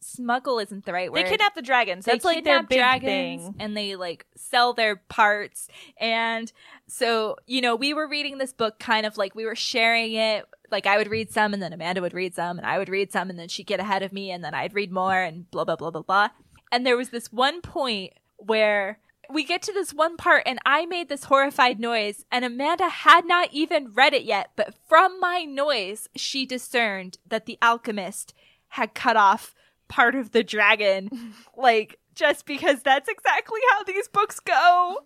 Smuggle 0.00 0.60
isn't 0.60 0.84
the 0.86 0.92
right 0.92 1.10
word. 1.10 1.24
they 1.24 1.28
kidnap 1.30 1.54
the 1.56 1.62
dragons. 1.62 2.04
They 2.04 2.12
That's 2.12 2.24
like 2.24 2.44
their 2.44 2.62
big 2.62 2.78
dragons, 2.78 3.42
thing. 3.42 3.54
and 3.58 3.76
they 3.76 3.96
like 3.96 4.24
sell 4.36 4.72
their 4.72 4.96
parts. 4.96 5.66
And 5.98 6.52
so, 6.86 7.36
you 7.46 7.60
know, 7.60 7.74
we 7.74 7.92
were 7.92 8.06
reading 8.06 8.38
this 8.38 8.52
book 8.52 8.78
kind 8.78 9.04
of 9.04 9.16
like 9.16 9.34
we 9.34 9.44
were 9.44 9.56
sharing 9.56 10.12
it. 10.14 10.44
Like 10.70 10.86
I 10.86 10.96
would 10.96 11.08
read 11.10 11.32
some, 11.32 11.52
and 11.54 11.60
then 11.62 11.72
Amanda 11.72 12.00
would 12.02 12.14
read 12.14 12.34
some, 12.36 12.56
and 12.58 12.66
I 12.66 12.78
would 12.78 12.88
read 12.88 13.10
some, 13.10 13.30
and 13.30 13.38
then 13.38 13.48
she'd 13.48 13.66
get 13.66 13.80
ahead 13.80 14.02
of 14.04 14.12
me, 14.12 14.30
and 14.30 14.44
then 14.44 14.54
I'd 14.54 14.74
read 14.74 14.92
more, 14.92 15.20
and 15.20 15.50
blah 15.50 15.64
blah 15.64 15.76
blah 15.76 15.90
blah 15.90 16.02
blah. 16.02 16.28
And 16.70 16.86
there 16.86 16.96
was 16.96 17.08
this 17.10 17.32
one 17.32 17.60
point 17.60 18.12
where 18.36 18.98
we 19.30 19.44
get 19.44 19.62
to 19.62 19.72
this 19.72 19.92
one 19.92 20.16
part 20.16 20.42
and 20.46 20.58
I 20.64 20.86
made 20.86 21.08
this 21.08 21.24
horrified 21.24 21.80
noise 21.80 22.24
and 22.30 22.44
Amanda 22.44 22.88
had 22.88 23.26
not 23.26 23.48
even 23.52 23.92
read 23.92 24.14
it 24.14 24.24
yet, 24.24 24.50
but 24.56 24.74
from 24.88 25.20
my 25.20 25.44
noise, 25.44 26.08
she 26.14 26.46
discerned 26.46 27.18
that 27.26 27.46
the 27.46 27.58
alchemist 27.62 28.34
had 28.68 28.94
cut 28.94 29.16
off 29.16 29.54
part 29.88 30.14
of 30.14 30.32
the 30.32 30.44
dragon. 30.44 31.34
like, 31.56 31.98
just 32.14 32.46
because 32.46 32.82
that's 32.82 33.08
exactly 33.08 33.60
how 33.72 33.84
these 33.84 34.08
books 34.08 34.40
go. 34.40 34.98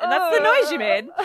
And 0.00 0.10
that's 0.10 0.36
the 0.36 0.42
noise 0.42 0.72
you 0.72 0.78
made. 0.78 1.08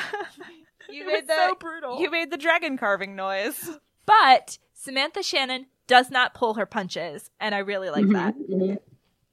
You 0.91 1.05
made 1.05 1.13
was 1.17 1.27
that. 1.27 1.49
so 1.49 1.55
brutal. 1.55 1.99
You 1.99 2.09
made 2.09 2.31
the 2.31 2.38
dragon 2.38 2.77
carving 2.77 3.15
noise. 3.15 3.77
But 4.05 4.57
Samantha 4.73 5.21
Shannon 5.21 5.67
does 5.85 6.09
not 6.09 6.33
pull 6.33 6.55
her 6.55 6.65
punches, 6.65 7.29
and 7.39 7.53
I 7.53 7.59
really 7.59 7.89
like 7.89 8.05
mm-hmm. 8.05 8.13
that. 8.13 8.35
Mm-hmm. 8.35 8.75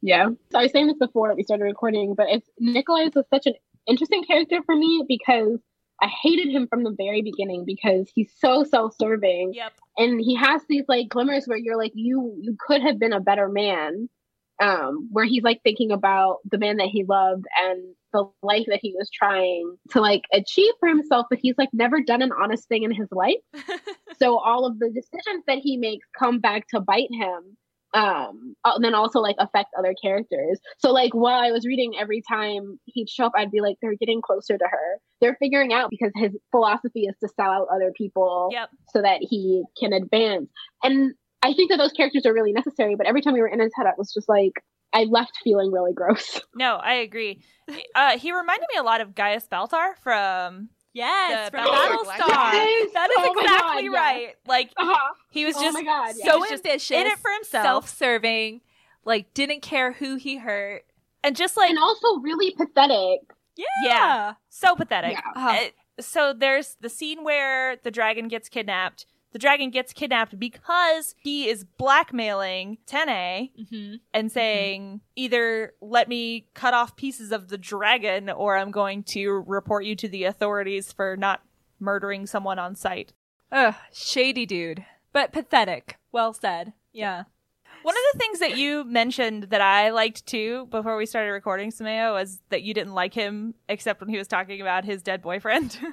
Yeah. 0.07 0.29
So 0.53 0.59
I 0.61 0.63
was 0.63 0.73
saying 0.73 0.87
this 0.87 0.99
before 0.99 1.35
we 1.35 1.43
started 1.43 1.65
recording, 1.65 2.15
but 2.15 2.27
it's 2.29 2.49
Niclays 2.61 3.17
is 3.17 3.25
such 3.29 3.47
an 3.47 3.55
interesting 3.89 4.23
character 4.23 4.61
for 4.65 4.77
me 4.77 5.05
because 5.09 5.59
I 6.01 6.09
hated 6.23 6.49
him 6.53 6.69
from 6.69 6.85
the 6.85 6.95
very 6.97 7.23
beginning 7.23 7.65
because 7.67 8.09
he's 8.15 8.33
so 8.39 8.63
self-serving 8.65 9.55
Yep. 9.55 9.73
and 9.99 10.21
he 10.21 10.37
has 10.37 10.63
these 10.69 10.85
like 10.89 11.09
glimmers 11.09 11.47
where 11.47 11.59
you're 11.59 11.77
like 11.77 11.93
you 11.95 12.37
you 12.41 12.57
could 12.59 12.83
have 12.83 12.99
been 13.01 13.13
a 13.13 13.21
better 13.21 13.49
man 13.49 14.09
um 14.63 15.09
where 15.11 15.25
he's 15.25 15.43
like 15.43 15.61
thinking 15.63 15.91
about 15.91 16.39
the 16.51 16.59
man 16.59 16.77
that 16.77 16.89
he 16.89 17.05
loved 17.05 17.45
and 17.65 17.83
the 18.13 18.25
life 18.43 18.67
that 18.69 18.81
he 18.81 18.95
was 18.97 19.11
trying 19.11 19.77
to 19.91 20.01
like 20.01 20.23
achieve 20.33 20.73
for 20.81 20.89
himself 20.89 21.27
but 21.31 21.39
he's 21.43 21.57
like 21.59 21.69
never 21.73 22.01
done 22.01 22.23
an 22.23 22.31
honest 22.33 22.69
thing 22.69 22.83
in 22.83 22.91
his 22.93 23.09
life 23.11 23.43
so 24.19 24.39
all 24.39 24.67
of 24.67 24.79
the 24.79 24.89
decisions 24.89 25.45
that 25.47 25.59
he 25.59 25.77
makes 25.77 26.07
come 26.19 26.39
back 26.41 26.67
to 26.69 26.81
bite 26.81 27.11
him 27.11 27.57
um 27.97 28.55
uh, 28.65 28.73
and 28.75 28.85
then 28.85 28.95
also 28.95 29.21
like 29.21 29.37
affect 29.39 29.69
other 29.79 29.95
characters 30.01 30.61
so 30.79 30.93
like 30.93 31.13
while 31.15 31.41
i 31.41 31.51
was 31.51 31.65
reading 31.67 31.93
every 31.99 32.23
time 32.29 32.79
he'd 32.85 33.09
show 33.09 33.25
up 33.27 33.33
i'd 33.37 33.51
be 33.51 33.61
like 33.61 33.77
they're 33.81 33.95
getting 33.99 34.21
closer 34.21 34.57
to 34.59 34.65
her 34.71 34.99
they're 35.21 35.37
figuring 35.41 35.73
out 35.73 35.89
because 35.91 36.13
his 36.15 36.33
philosophy 36.51 37.05
is 37.07 37.15
to 37.23 37.29
sell 37.37 37.51
out 37.51 37.67
other 37.75 37.93
people 37.97 38.49
Yep. 38.53 38.69
so 38.93 39.03
that 39.03 39.19
he 39.21 39.65
can 39.81 39.93
advance 39.93 40.49
and 40.83 41.15
i 41.43 41.53
think 41.55 41.71
that 41.71 41.79
those 41.79 41.93
characters 41.93 42.27
are 42.27 42.35
really 42.35 42.53
necessary 42.53 42.95
but 42.97 43.07
every 43.07 43.23
time 43.23 43.33
we 43.35 43.41
were 43.41 43.49
in 43.49 43.61
his 43.61 43.73
head 43.75 43.87
i 43.87 43.93
was 43.97 44.13
just 44.13 44.29
like 44.29 44.53
i 44.93 45.05
left 45.05 45.33
feeling 45.43 45.73
really 45.73 45.93
gross 45.95 46.41
No, 46.55 46.77
I 46.77 46.95
agree. 46.95 47.41
Uh, 47.95 48.17
he 48.19 48.33
reminded 48.33 48.67
me 48.73 48.79
a 48.79 48.83
lot 48.83 49.01
of 49.01 49.15
Gaius 49.15 49.47
Baltar 49.51 49.97
from 50.03 50.71
Yes, 50.97 51.51
The 51.51 51.59
from 51.59 51.67
Battlestar 51.67 52.07
Battlestar. 52.07 52.17
Galactica. 52.17 52.93
That 52.95 53.11
is 53.11 53.17
Oh 53.19 53.35
exactly 53.39 53.83
God, 53.83 53.85
yes. 53.85 53.93
right. 53.95 54.35
like 54.47 54.71
uh-huh. 54.79 55.13
he 55.31 55.45
was 55.45 55.55
oh 55.57 55.61
just 55.61 55.75
my 55.75 55.83
god 55.83 56.15
yeah. 56.17 56.33
so 56.33 56.39
was 56.39 56.49
just 56.49 56.65
in 56.67 57.07
it 57.07 57.19
for 57.19 57.31
himself. 57.33 57.65
self-serving, 57.65 58.63
like 59.05 59.33
didn't 59.35 59.61
care 59.61 59.93
who 59.93 60.17
he 60.17 60.39
hurt. 60.39 60.85
and 61.23 61.37
just 61.37 61.57
like 61.57 61.71
and 61.71 61.79
also 61.79 62.17
really 62.21 62.53
pathetic 62.53 63.21
Yeah. 63.85 64.35
so 64.49 64.75
pathetic. 64.75 65.13
Yeah. 65.13 65.21
Uh-huh. 65.35 65.49
Uh, 65.99 66.03
so 66.03 66.33
there's 66.33 66.77
the 66.81 66.89
scene 66.89 67.25
where 67.25 67.77
the 67.77 67.91
dragon 67.91 68.29
gets 68.29 68.49
kidnapped. 68.49 69.07
The 69.33 69.39
dragon 69.39 69.71
gets 69.71 69.93
kidnapped 69.93 70.39
because 70.39 71.15
he 71.19 71.49
is 71.49 71.65
blackmailing 71.65 72.79
Tane 72.87 73.51
Mm-hmm. 73.59 73.95
and 74.15 74.33
saying 74.33 75.01
either 75.15 75.75
let 75.81 76.09
me 76.09 76.47
cut 76.55 76.73
off 76.75 76.97
pieces 76.97 77.33
of 77.33 77.49
the 77.49 77.59
dragon 77.59 78.31
or 78.31 78.57
I'm 78.57 78.71
going 78.71 79.03
to 79.05 79.31
report 79.47 79.85
you 79.85 79.95
to 79.97 80.09
the 80.09 80.25
authorities 80.25 80.93
for 80.93 81.17
not 81.17 81.43
murdering 81.79 82.27
someone 82.27 82.59
on 82.59 82.75
sight. 82.75 83.13
Ugh, 83.53 83.75
shady 83.93 84.47
dude, 84.47 84.85
but 85.13 85.33
pathetic. 85.33 85.99
Well 86.13 86.33
said. 86.33 86.73
Yeah. 86.93 87.25
One 87.87 87.95
of 87.95 88.03
the 88.15 88.19
things 88.19 88.41
that 88.41 88.59
you 88.59 88.83
mentioned 88.83 89.45
that 89.45 89.61
I 89.61 89.91
liked 89.91 90.27
too 90.27 90.67
before 90.73 90.97
we 90.97 91.07
started 91.07 91.31
recording 91.31 91.71
Somaiya 91.71 92.13
was 92.13 92.43
that 92.49 92.65
you 92.65 92.75
didn't 92.75 92.95
like 92.95 93.15
him 93.15 93.55
except 93.69 94.01
when 94.01 94.09
he 94.09 94.19
was 94.19 94.27
talking 94.27 94.61
about 94.61 94.85
his 94.85 95.05
dead 95.05 95.23
boyfriend. 95.23 95.79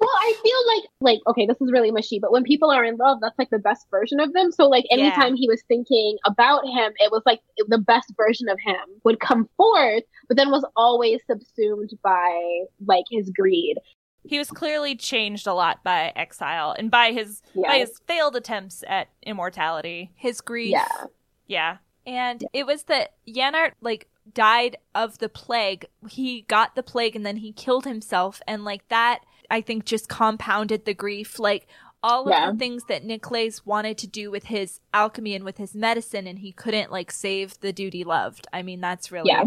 Well, 0.00 0.10
I 0.16 0.34
feel 0.42 0.66
like 0.66 0.84
like 1.00 1.18
okay, 1.26 1.46
this 1.46 1.60
is 1.60 1.70
really 1.72 1.90
mushy, 1.90 2.18
but 2.18 2.32
when 2.32 2.42
people 2.42 2.70
are 2.70 2.84
in 2.84 2.96
love, 2.96 3.18
that's 3.20 3.38
like 3.38 3.50
the 3.50 3.58
best 3.58 3.86
version 3.90 4.20
of 4.20 4.32
them. 4.32 4.50
So 4.50 4.66
like 4.66 4.84
Yeah. 4.90 4.96
anytime 4.96 5.34
he 5.34 5.48
was 5.48 5.62
thinking 5.68 6.16
about 6.24 6.64
him, 6.64 6.92
it 6.98 7.10
was 7.12 7.22
like 7.26 7.40
the 7.68 7.78
best 7.78 8.12
version 8.16 8.48
of 8.48 8.58
him 8.64 8.76
would 9.04 9.20
come 9.20 9.48
forth, 9.56 10.04
but 10.28 10.36
then 10.36 10.50
was 10.50 10.64
always 10.76 11.20
subsumed 11.30 11.90
by 12.02 12.64
like 12.86 13.04
his 13.10 13.30
greed. 13.30 13.76
He 14.28 14.38
was 14.38 14.50
clearly 14.50 14.94
changed 14.94 15.46
a 15.46 15.54
lot 15.54 15.82
by 15.82 16.12
exile 16.14 16.74
and 16.78 16.90
by 16.90 17.12
his 17.12 17.42
Yeah. 17.54 17.68
by 17.68 17.78
his 17.78 17.98
failed 18.06 18.36
attempts 18.36 18.84
at 18.86 19.08
immortality. 19.22 20.12
His 20.14 20.40
grief. 20.42 20.70
Yeah. 20.72 21.04
Yeah. 21.46 21.76
And 22.06 22.44
it 22.52 22.66
was 22.66 22.84
that 22.84 23.14
Jannart 23.26 23.72
like 23.80 24.08
died 24.34 24.76
of 24.94 25.18
the 25.18 25.28
plague. 25.30 25.86
He 26.10 26.42
got 26.42 26.74
the 26.74 26.82
plague 26.82 27.16
and 27.16 27.24
then 27.24 27.38
he 27.38 27.52
killed 27.52 27.84
himself 27.86 28.42
and 28.46 28.64
like 28.64 28.86
that 28.88 29.20
I 29.50 29.62
think 29.62 29.86
just 29.86 30.08
compounded 30.10 30.84
the 30.84 30.92
grief. 30.94 31.38
Like 31.38 31.66
all 32.02 32.24
of 32.28 32.30
Yeah. 32.30 32.52
the 32.52 32.58
things 32.58 32.84
that 32.88 33.04
Niclays 33.04 33.64
wanted 33.64 33.96
to 33.98 34.06
do 34.06 34.30
with 34.30 34.44
his 34.44 34.80
alchemy 34.92 35.34
and 35.34 35.44
with 35.44 35.56
his 35.56 35.74
medicine 35.74 36.26
and 36.26 36.38
he 36.40 36.52
couldn't 36.52 36.92
like 36.92 37.10
save 37.10 37.58
the 37.60 37.72
dude 37.72 37.94
he 37.94 38.04
loved. 38.04 38.46
I 38.52 38.62
mean 38.62 38.80
that's 38.82 39.10
really 39.10 39.30
Yeah. 39.30 39.44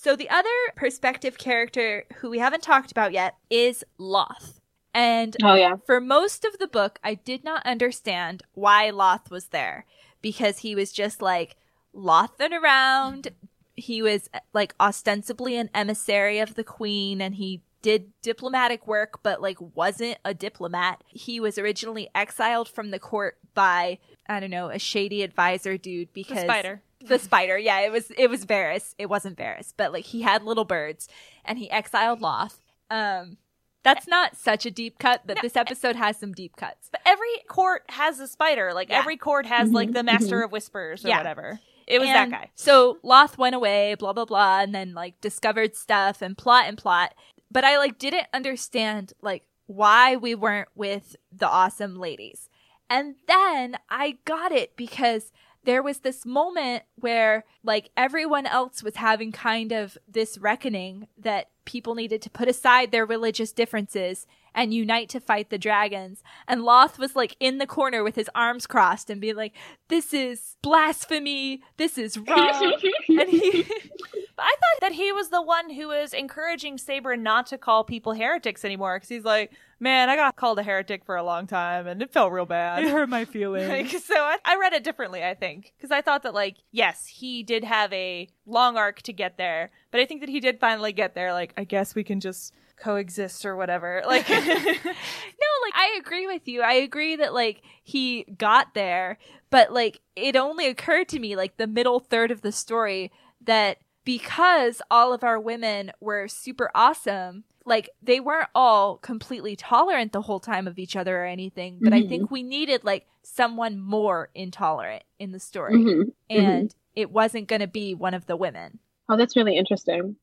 So 0.00 0.14
the 0.14 0.30
other 0.30 0.48
perspective 0.76 1.38
character 1.38 2.04
who 2.18 2.30
we 2.30 2.38
haven't 2.38 2.62
talked 2.62 2.92
about 2.92 3.12
yet 3.12 3.34
is 3.50 3.82
Loth. 3.98 4.60
And 4.94 5.36
Oh 5.42 5.56
yeah. 5.56 5.74
for 5.86 6.00
most 6.00 6.44
of 6.44 6.56
the 6.58 6.68
book, 6.68 7.00
I 7.02 7.14
did 7.14 7.42
not 7.42 7.66
understand 7.66 8.44
why 8.54 8.90
Loth 8.90 9.28
was 9.28 9.46
there 9.46 9.86
because 10.22 10.58
he 10.58 10.76
was 10.76 10.92
just 10.92 11.20
like 11.20 11.56
Lothin 11.92 12.52
around. 12.52 13.32
He 13.74 14.00
was 14.00 14.30
like 14.52 14.72
ostensibly 14.78 15.56
an 15.56 15.68
emissary 15.74 16.38
of 16.38 16.54
the 16.54 16.62
queen 16.62 17.20
and 17.20 17.34
he 17.34 17.62
did 17.82 18.12
diplomatic 18.22 18.86
work, 18.86 19.18
but 19.24 19.42
like 19.42 19.58
wasn't 19.74 20.18
a 20.24 20.32
diplomat. 20.32 21.02
He 21.08 21.40
was 21.40 21.58
originally 21.58 22.08
exiled 22.14 22.68
from 22.68 22.92
the 22.92 23.00
court 23.00 23.36
by, 23.52 23.98
I 24.28 24.38
don't 24.38 24.50
know, 24.50 24.68
a 24.68 24.78
shady 24.78 25.22
advisor 25.22 25.76
dude 25.76 26.12
because 26.12 26.36
The 26.36 26.42
spider. 26.42 26.82
The 27.00 27.18
spider. 27.18 27.56
Yeah, 27.58 27.80
it 27.80 27.92
was 27.92 28.10
it 28.16 28.28
was 28.28 28.44
Varys. 28.44 28.94
It 28.98 29.06
wasn't 29.06 29.36
Varys, 29.38 29.72
but 29.76 29.92
like 29.92 30.04
he 30.06 30.22
had 30.22 30.42
little 30.42 30.64
birds, 30.64 31.08
and 31.44 31.58
he 31.58 31.70
exiled 31.70 32.20
Loth. 32.20 32.60
Um, 32.90 33.36
that's 33.84 34.06
not 34.08 34.36
such 34.36 34.66
a 34.66 34.70
deep 34.70 34.98
cut, 34.98 35.22
but 35.24 35.38
this 35.40 35.56
episode 35.56 35.96
has 35.96 36.18
some 36.18 36.32
deep 36.32 36.56
cuts. 36.56 36.88
But 36.90 37.00
every 37.06 37.28
court 37.48 37.84
has 37.90 38.18
a 38.20 38.26
spider. 38.26 38.72
Like 38.74 38.88
Yeah. 38.90 38.98
every 38.98 39.16
court 39.16 39.46
has 39.46 39.70
like 39.70 39.90
Mhm, 39.90 39.94
the 39.94 40.02
master 40.02 40.42
of 40.42 40.52
whispers 40.52 41.04
or 41.04 41.08
Yeah. 41.08 41.18
whatever. 41.18 41.60
It 41.86 42.00
was 42.00 42.08
And 42.08 42.32
that 42.32 42.40
guy. 42.40 42.50
So 42.54 42.98
Loth 43.02 43.38
went 43.38 43.54
away, 43.54 43.94
blah 43.94 44.12
blah 44.12 44.24
blah, 44.26 44.60
and 44.60 44.74
then 44.74 44.92
like 44.94 45.20
discovered 45.20 45.74
stuff 45.76 46.20
and 46.20 46.36
plot 46.36 46.66
and 46.66 46.76
plot. 46.76 47.14
But 47.50 47.64
I 47.64 47.78
like 47.78 47.98
didn't 47.98 48.26
understand 48.34 49.12
like 49.22 49.44
why 49.66 50.16
we 50.16 50.34
weren't 50.34 50.68
with 50.74 51.16
the 51.32 51.48
awesome 51.48 51.96
ladies. 51.96 52.48
And 52.90 53.16
then 53.26 53.76
I 53.88 54.18
got 54.24 54.50
it 54.52 54.76
because 54.76 55.30
there 55.68 55.82
was 55.82 55.98
this 55.98 56.24
moment 56.24 56.82
where 56.94 57.44
like 57.62 57.90
everyone 57.94 58.46
else 58.46 58.82
was 58.82 58.96
having 58.96 59.30
kind 59.30 59.70
of 59.70 59.98
this 60.08 60.38
reckoning 60.38 61.08
that 61.18 61.50
people 61.66 61.94
needed 61.94 62.22
to 62.22 62.30
put 62.30 62.48
aside 62.48 62.90
their 62.90 63.04
religious 63.04 63.52
differences 63.52 64.26
and 64.54 64.72
unite 64.72 65.10
to 65.10 65.20
fight 65.20 65.50
the 65.50 65.58
dragons. 65.58 66.22
And 66.46 66.64
Loth 66.64 66.98
was 66.98 67.14
like 67.14 67.36
in 67.38 67.58
the 67.58 67.66
corner 67.66 68.02
with 68.02 68.14
his 68.14 68.30
arms 68.34 68.66
crossed 68.66 69.10
and 69.10 69.20
being 69.20 69.36
like, 69.36 69.52
This 69.88 70.14
is 70.14 70.56
blasphemy. 70.62 71.60
This 71.76 71.98
is 71.98 72.16
wrong. 72.16 72.72
and 73.10 73.28
he 73.28 73.62
But 73.62 74.44
I 74.44 74.54
thought 74.54 74.80
that 74.80 74.92
he 75.08 75.12
was 75.12 75.30
the 75.30 75.40
one 75.40 75.70
who 75.70 75.88
was 75.88 76.12
encouraging 76.12 76.76
Sabran 76.76 77.20
not 77.20 77.46
to 77.46 77.56
call 77.56 77.82
people 77.82 78.12
heretics 78.12 78.62
anymore 78.62 78.96
because 78.96 79.08
he's 79.08 79.24
like, 79.24 79.52
man, 79.80 80.10
I 80.10 80.16
got 80.16 80.36
called 80.36 80.58
a 80.58 80.62
heretic 80.62 81.02
for 81.02 81.16
a 81.16 81.22
long 81.22 81.46
time 81.46 81.86
and 81.86 82.02
it 82.02 82.12
felt 82.12 82.30
real 82.30 82.44
bad. 82.44 82.82
It 82.88 82.90
hurt 82.90 83.08
my 83.08 83.24
feelings. 83.24 83.70
Like, 83.70 84.02
so 84.02 84.14
I, 84.14 84.36
I 84.44 84.56
read 84.56 84.74
it 84.74 84.84
differently, 84.84 85.24
I 85.24 85.32
think, 85.32 85.72
because 85.78 85.90
I 85.90 86.02
thought 86.02 86.24
that, 86.24 86.34
like, 86.34 86.58
yes, 86.72 87.06
he 87.06 87.42
did 87.42 87.64
have 87.64 87.90
a 87.94 88.28
long 88.44 88.76
arc 88.76 89.00
to 89.02 89.14
get 89.14 89.38
there, 89.38 89.70
but 89.90 89.98
I 90.02 90.04
think 90.04 90.20
that 90.20 90.28
he 90.28 90.40
did 90.40 90.60
finally 90.60 90.92
get 90.92 91.14
there. 91.14 91.32
Like, 91.32 91.54
I 91.56 91.64
guess 91.64 91.94
we 91.94 92.04
can 92.04 92.20
just 92.20 92.52
coexist 92.76 93.46
or 93.46 93.56
whatever. 93.56 94.02
Like, 94.06 94.28
no, 94.28 94.36
like 94.44 95.74
I 95.74 95.96
agree 95.98 96.26
with 96.26 96.46
you. 96.46 96.60
I 96.60 96.74
agree 96.74 97.16
that 97.16 97.32
like 97.32 97.62
he 97.82 98.24
got 98.36 98.74
there, 98.74 99.16
but 99.48 99.72
like 99.72 100.00
it 100.16 100.36
only 100.36 100.66
occurred 100.66 101.08
to 101.08 101.18
me 101.18 101.34
like 101.34 101.56
the 101.56 101.66
middle 101.66 101.98
third 101.98 102.30
of 102.30 102.42
the 102.42 102.52
story 102.52 103.10
that 103.44 103.78
because 104.08 104.80
all 104.90 105.12
of 105.12 105.22
our 105.22 105.38
women 105.38 105.92
were 106.00 106.26
super 106.28 106.70
awesome, 106.74 107.44
like 107.66 107.90
they 108.02 108.20
weren't 108.20 108.48
all 108.54 108.96
completely 108.96 109.54
tolerant 109.54 110.12
the 110.12 110.22
whole 110.22 110.40
time 110.40 110.66
of 110.66 110.78
each 110.78 110.96
other 110.96 111.20
or 111.20 111.26
anything, 111.26 111.76
but 111.78 111.92
Mm-hmm. 111.92 112.06
I 112.06 112.08
think 112.08 112.30
we 112.30 112.42
needed 112.42 112.84
like 112.84 113.06
someone 113.22 113.78
more 113.78 114.30
intolerant 114.34 115.04
in 115.18 115.32
the 115.32 115.38
story. 115.38 115.74
Mhm. 115.74 116.12
And 116.30 116.74
it 116.96 117.10
wasn't 117.10 117.48
going 117.48 117.60
to 117.60 117.66
be 117.66 117.94
one 117.94 118.14
of 118.14 118.24
the 118.24 118.34
women. 118.34 118.78
Oh, 119.10 119.18
that's 119.18 119.36
really 119.36 119.58
interesting. 119.58 120.16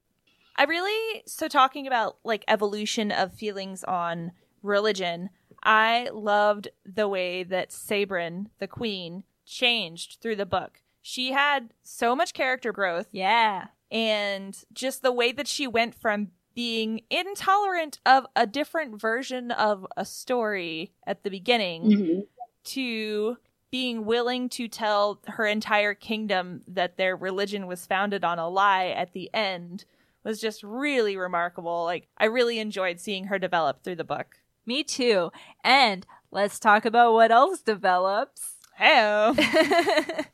I 0.56 0.63
really 0.63 1.21
so 1.28 1.48
talking 1.48 1.86
about 1.86 2.17
like 2.24 2.43
evolution 2.48 3.12
of 3.12 3.36
feelings 3.36 3.84
on 3.84 4.32
religion. 4.63 5.30
I 5.62 6.10
loved 6.12 6.69
the 6.84 7.08
way 7.08 7.43
that 7.43 7.69
Sabran, 7.69 8.48
the 8.58 8.67
queen, 8.67 9.26
changed 9.45 10.17
through 10.21 10.38
the 10.38 10.45
book. 10.48 10.82
She 11.04 11.34
had 11.34 11.71
so 11.84 12.15
much 12.15 12.34
character 12.34 12.71
growth 12.71 13.10
Yeah. 13.12 13.67
And 13.95 14.63
just 14.73 15.01
the 15.01 15.12
way 15.12 15.31
that 15.31 15.47
she 15.47 15.65
went 15.67 15.95
from 15.95 16.31
being 16.53 17.01
intolerant 17.10 17.99
of 18.05 18.25
a 18.36 18.45
different 18.45 18.99
version 18.99 19.51
of 19.51 19.88
a 19.95 20.03
story 20.05 20.91
at 21.08 21.23
the 21.23 21.29
beginning 21.29 21.84
Mhm. 21.84 22.27
to 22.65 23.38
being 23.71 24.05
willing 24.05 24.47
to 24.49 24.67
tell 24.67 25.21
her 25.27 25.45
entire 25.45 25.93
kingdom 25.93 26.62
that 26.67 26.97
their 26.97 27.15
religion 27.15 27.67
was 27.67 27.86
founded 27.86 28.23
on 28.23 28.38
a 28.39 28.49
lie 28.49 28.88
at 28.88 29.13
the 29.13 29.29
end 29.34 29.86
was 30.23 30.41
just 30.41 30.62
really 30.63 31.15
remarkable. 31.17 31.84
Like, 31.84 32.08
I 32.17 32.25
really 32.25 32.60
enjoyed 32.60 32.99
seeing 32.99 33.25
her 33.25 33.38
develop 33.39 33.84
through 33.84 33.95
the 33.97 34.03
book. 34.03 34.39
Me 34.65 34.84
too. 34.84 35.31
And 35.63 36.05
let's 36.31 36.58
talk 36.60 36.84
about 36.86 37.13
what 37.13 37.31
else 37.31 37.62
develops. 37.62 38.55
Hey, 38.77 39.31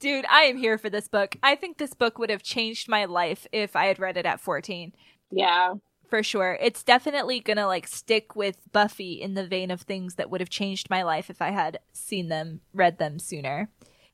Dude, 0.00 0.24
I 0.28 0.42
am 0.42 0.56
here 0.56 0.76
for 0.78 0.90
this 0.90 1.08
book. 1.08 1.36
I 1.42 1.54
think 1.54 1.78
this 1.78 1.94
book 1.94 2.18
would 2.18 2.30
have 2.30 2.42
changed 2.42 2.88
my 2.88 3.04
life 3.04 3.46
if 3.52 3.76
I 3.76 3.86
had 3.86 3.98
read 3.98 4.16
it 4.16 4.26
at 4.26 4.40
14. 4.40 4.92
yeah. 5.30 5.74
For 6.10 6.22
sure. 6.22 6.58
It's 6.60 6.82
definitely 6.82 7.40
gonna 7.40 7.66
like 7.66 7.86
stick 7.86 8.36
with 8.36 8.70
Buffy 8.70 9.14
in 9.14 9.32
the 9.32 9.46
vein 9.46 9.70
of 9.70 9.80
things 9.80 10.16
that 10.16 10.28
would 10.28 10.42
have 10.42 10.50
changed 10.50 10.90
my 10.90 11.02
life 11.02 11.30
if 11.30 11.40
I 11.40 11.52
had 11.52 11.78
seen 11.94 12.28
them, 12.28 12.60
read 12.74 12.98
them 12.98 13.18
sooner. 13.18 13.70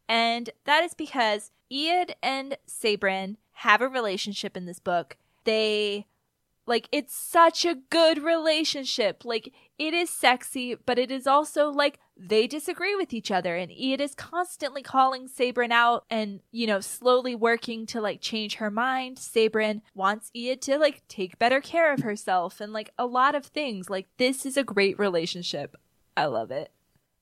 And 0.08 0.50
that 0.64 0.84
is 0.84 0.94
because 0.94 1.50
Ead 1.68 2.14
and 2.22 2.56
Sabran 2.68 3.34
have 3.50 3.80
a 3.80 3.88
relationship 3.88 4.56
in 4.56 4.64
this 4.64 4.78
book. 4.78 5.16
They 5.42 6.06
like 6.66 6.88
it's 6.92 7.16
such 7.16 7.64
a 7.64 7.74
good 7.90 8.22
relationship. 8.22 9.24
Like 9.24 9.52
it 9.78 9.94
is 9.94 10.10
sexy, 10.10 10.74
but 10.74 10.98
it 10.98 11.10
is 11.10 11.26
also 11.26 11.70
like 11.70 12.00
they 12.16 12.46
disagree 12.48 12.96
with 12.96 13.14
each 13.14 13.30
other 13.30 13.56
and 13.56 13.70
Ead 13.70 14.00
is 14.00 14.14
constantly 14.14 14.82
calling 14.82 15.28
Sabran 15.28 15.70
out 15.70 16.04
and, 16.10 16.40
you 16.50 16.66
know, 16.66 16.80
slowly 16.80 17.36
working 17.36 17.86
to 17.86 18.00
like 18.00 18.20
change 18.20 18.56
her 18.56 18.70
mind. 18.70 19.18
Sabran 19.18 19.82
wants 19.94 20.30
Ead 20.34 20.60
to 20.62 20.78
like 20.78 21.06
take 21.06 21.38
better 21.38 21.60
care 21.60 21.92
of 21.92 22.00
herself 22.00 22.60
and 22.60 22.72
like 22.72 22.90
a 22.98 23.06
lot 23.06 23.36
of 23.36 23.46
things. 23.46 23.88
Like 23.88 24.08
this 24.16 24.44
is 24.44 24.56
a 24.56 24.64
great 24.64 24.98
relationship. 24.98 25.76
I 26.16 26.26
love 26.26 26.50
it. 26.50 26.72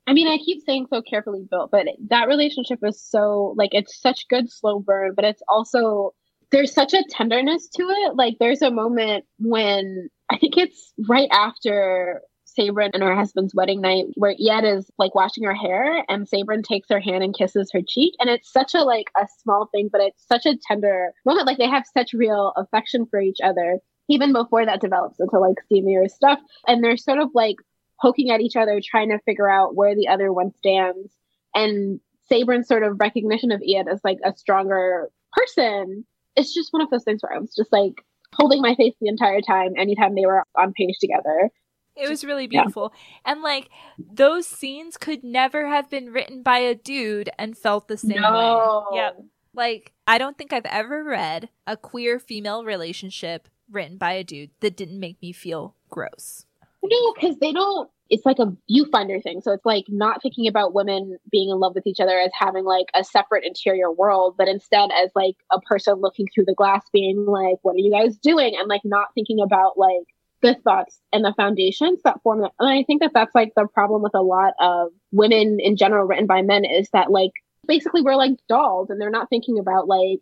I 0.07 0.13
mean, 0.13 0.29
I 0.29 0.39
keep 0.39 0.63
saying 0.65 0.87
so 0.89 1.03
carefully 1.03 1.47
built, 1.51 1.71
but 1.71 1.87
that 2.09 2.29
relationship 2.29 2.79
is 2.83 3.03
so 3.03 3.55
like 3.59 3.71
it's 3.73 4.01
such 4.01 4.29
good 4.29 4.51
slow 4.51 4.79
burn, 4.79 5.13
but 5.15 5.25
it's 5.25 5.43
also 5.49 6.15
there's 6.53 6.73
such 6.73 6.95
a 6.95 7.05
tenderness 7.11 7.69
to 7.75 7.83
it. 7.83 8.17
Like 8.17 8.37
there's 8.39 8.63
a 8.63 8.71
moment 8.71 9.25
when 9.39 10.09
I 10.31 10.39
think 10.39 10.57
it's 10.57 10.93
right 11.09 11.29
after 11.33 12.23
Sabran 12.59 12.91
and 12.95 13.03
her 13.03 13.15
husband's 13.15 13.55
wedding 13.55 13.81
night 13.81 14.07
where 14.15 14.35
Ead 14.39 14.65
is 14.65 14.91
like 14.99 15.15
washing 15.15 15.45
her 15.45 15.55
hair 15.55 16.05
and 16.09 16.29
Sabran 16.29 16.65
takes 16.65 16.89
her 16.91 17.01
hand 17.01 17.23
and 17.23 17.37
kisses 17.37 17.71
her 17.73 17.81
cheek. 17.87 18.15
And 18.19 18.31
it's 18.31 18.51
such 18.51 18.75
a 18.75 18.83
like 18.83 19.11
a 19.17 19.27
small 19.43 19.69
thing, 19.73 19.89
but 19.91 20.01
it's 20.01 20.27
such 20.27 20.47
a 20.47 20.57
tender 20.57 21.13
moment. 21.25 21.47
Like 21.47 21.59
they 21.59 21.69
have 21.69 21.85
such 21.93 22.13
real 22.13 22.53
affection 22.57 23.07
for 23.07 23.21
each 23.21 23.39
other, 23.43 23.79
even 24.09 24.33
before 24.33 24.65
that 24.65 24.81
develops 24.81 25.21
into 25.21 25.39
like 25.39 25.57
steamier 25.71 26.11
stuff. 26.11 26.39
And 26.67 26.83
they're 26.83 26.97
sort 26.97 27.19
of 27.19 27.31
like 27.35 27.57
poking 28.01 28.31
at 28.31 28.41
each 28.41 28.57
other, 28.57 28.81
trying 28.83 29.11
to 29.11 29.19
figure 29.21 29.49
out 29.49 29.75
where 29.75 29.95
the 29.95 30.09
other 30.09 30.33
one 30.33 30.53
stands. 30.55 31.13
And 31.55 32.01
Sabran's 32.31 32.69
sort 32.69 32.83
of 32.83 33.01
recognition 33.01 33.53
of 33.53 33.63
Ead 33.63 33.87
as 33.91 34.01
like 34.05 34.19
a 34.25 34.37
stronger 34.37 35.11
person. 35.33 36.05
It's 36.35 36.53
just 36.53 36.73
one 36.73 36.83
of 36.83 36.91
those 36.91 37.05
things 37.05 37.23
where 37.23 37.35
I 37.35 37.39
was 37.39 37.55
just 37.55 37.73
like 37.73 37.95
holding 38.35 38.61
my 38.61 38.75
face 38.75 38.95
the 39.01 39.09
entire 39.09 39.41
time 39.41 39.73
anytime 39.77 40.15
they 40.15 40.27
were 40.27 40.43
on 40.57 40.73
page 40.73 40.97
together. 41.01 41.51
It 41.97 42.09
was 42.09 42.25
really 42.25 42.45
Yeah. 42.51 42.63
beautiful. 42.63 42.93
And 43.25 43.43
like 43.43 43.71
those 43.99 44.47
scenes 44.47 44.97
could 44.97 45.25
never 45.25 45.67
have 45.67 45.89
been 45.91 46.13
written 46.13 46.43
by 46.43 46.59
a 46.59 46.75
dude 46.75 47.31
and 47.39 47.57
felt 47.57 47.89
the 47.89 47.97
same 47.97 48.23
way. 48.23 48.97
Yep. 48.97 49.25
Like 49.55 49.93
I 50.07 50.19
don't 50.19 50.37
think 50.37 50.53
I've 50.53 50.67
ever 50.67 51.03
read 51.03 51.49
a 51.67 51.77
queer 51.77 52.19
female 52.19 52.65
relationship 52.65 53.49
written 53.71 53.97
by 53.97 54.13
a 54.13 54.23
dude 54.25 54.51
that 54.61 54.77
didn't 54.77 55.01
make 55.01 55.21
me 55.21 55.33
feel 55.33 55.75
gross. 55.89 56.47
No, 56.83 57.13
because 57.15 57.37
they 57.39 57.53
don't. 57.53 57.91
It's 58.09 58.25
like 58.25 58.39
a 58.39 58.55
viewfinder 58.71 59.21
thing. 59.21 59.41
So 59.41 59.51
it's 59.51 59.67
like 59.67 59.87
not 59.89 60.23
thinking 60.23 60.47
about 60.47 60.73
women 60.73 61.19
being 61.33 61.49
in 61.49 61.59
love 61.59 61.75
with 61.75 61.89
each 61.89 61.99
other 61.99 62.17
as 62.17 62.31
having 62.33 62.65
like 62.65 62.87
a 62.95 63.03
separate 63.03 63.45
interior 63.45 63.91
world, 63.91 64.37
but 64.39 64.47
instead 64.47 64.91
as 64.93 65.11
like 65.17 65.35
a 65.51 65.61
person 65.63 65.95
looking 65.95 66.27
through 66.33 66.45
the 66.45 66.55
glass, 66.55 66.85
being 66.93 67.27
like, 67.27 67.57
"What 67.63 67.75
are 67.75 67.79
you 67.79 67.91
guys 67.91 68.17
doing?" 68.19 68.55
and 68.57 68.69
like 68.69 68.83
not 68.85 69.09
thinking 69.15 69.41
about 69.41 69.77
like 69.77 70.07
the 70.43 70.55
thoughts 70.65 71.01
and 71.13 71.25
the 71.25 71.35
foundations 71.37 72.01
that 72.05 72.23
form 72.23 72.43
that. 72.43 72.53
And 72.59 72.69
I 72.69 72.83
think 72.85 73.03
that 73.03 73.13
that's 73.15 73.35
like 73.35 73.53
the 73.57 73.67
problem 73.67 74.03
with 74.03 74.15
a 74.15 74.23
lot 74.23 74.55
of 74.61 74.89
women 75.13 75.59
in 75.61 75.77
general 75.77 76.07
written 76.07 76.27
by 76.27 76.43
men 76.43 76.65
is 76.65 76.89
that 76.93 77.11
like 77.11 77.33
basically 77.67 78.03
we're 78.03 78.17
like 78.17 78.33
dolls, 78.49 78.91
and 78.91 79.01
they're 79.01 79.11
not 79.11 79.31
thinking 79.31 79.59
about 79.59 79.89
like 79.89 80.21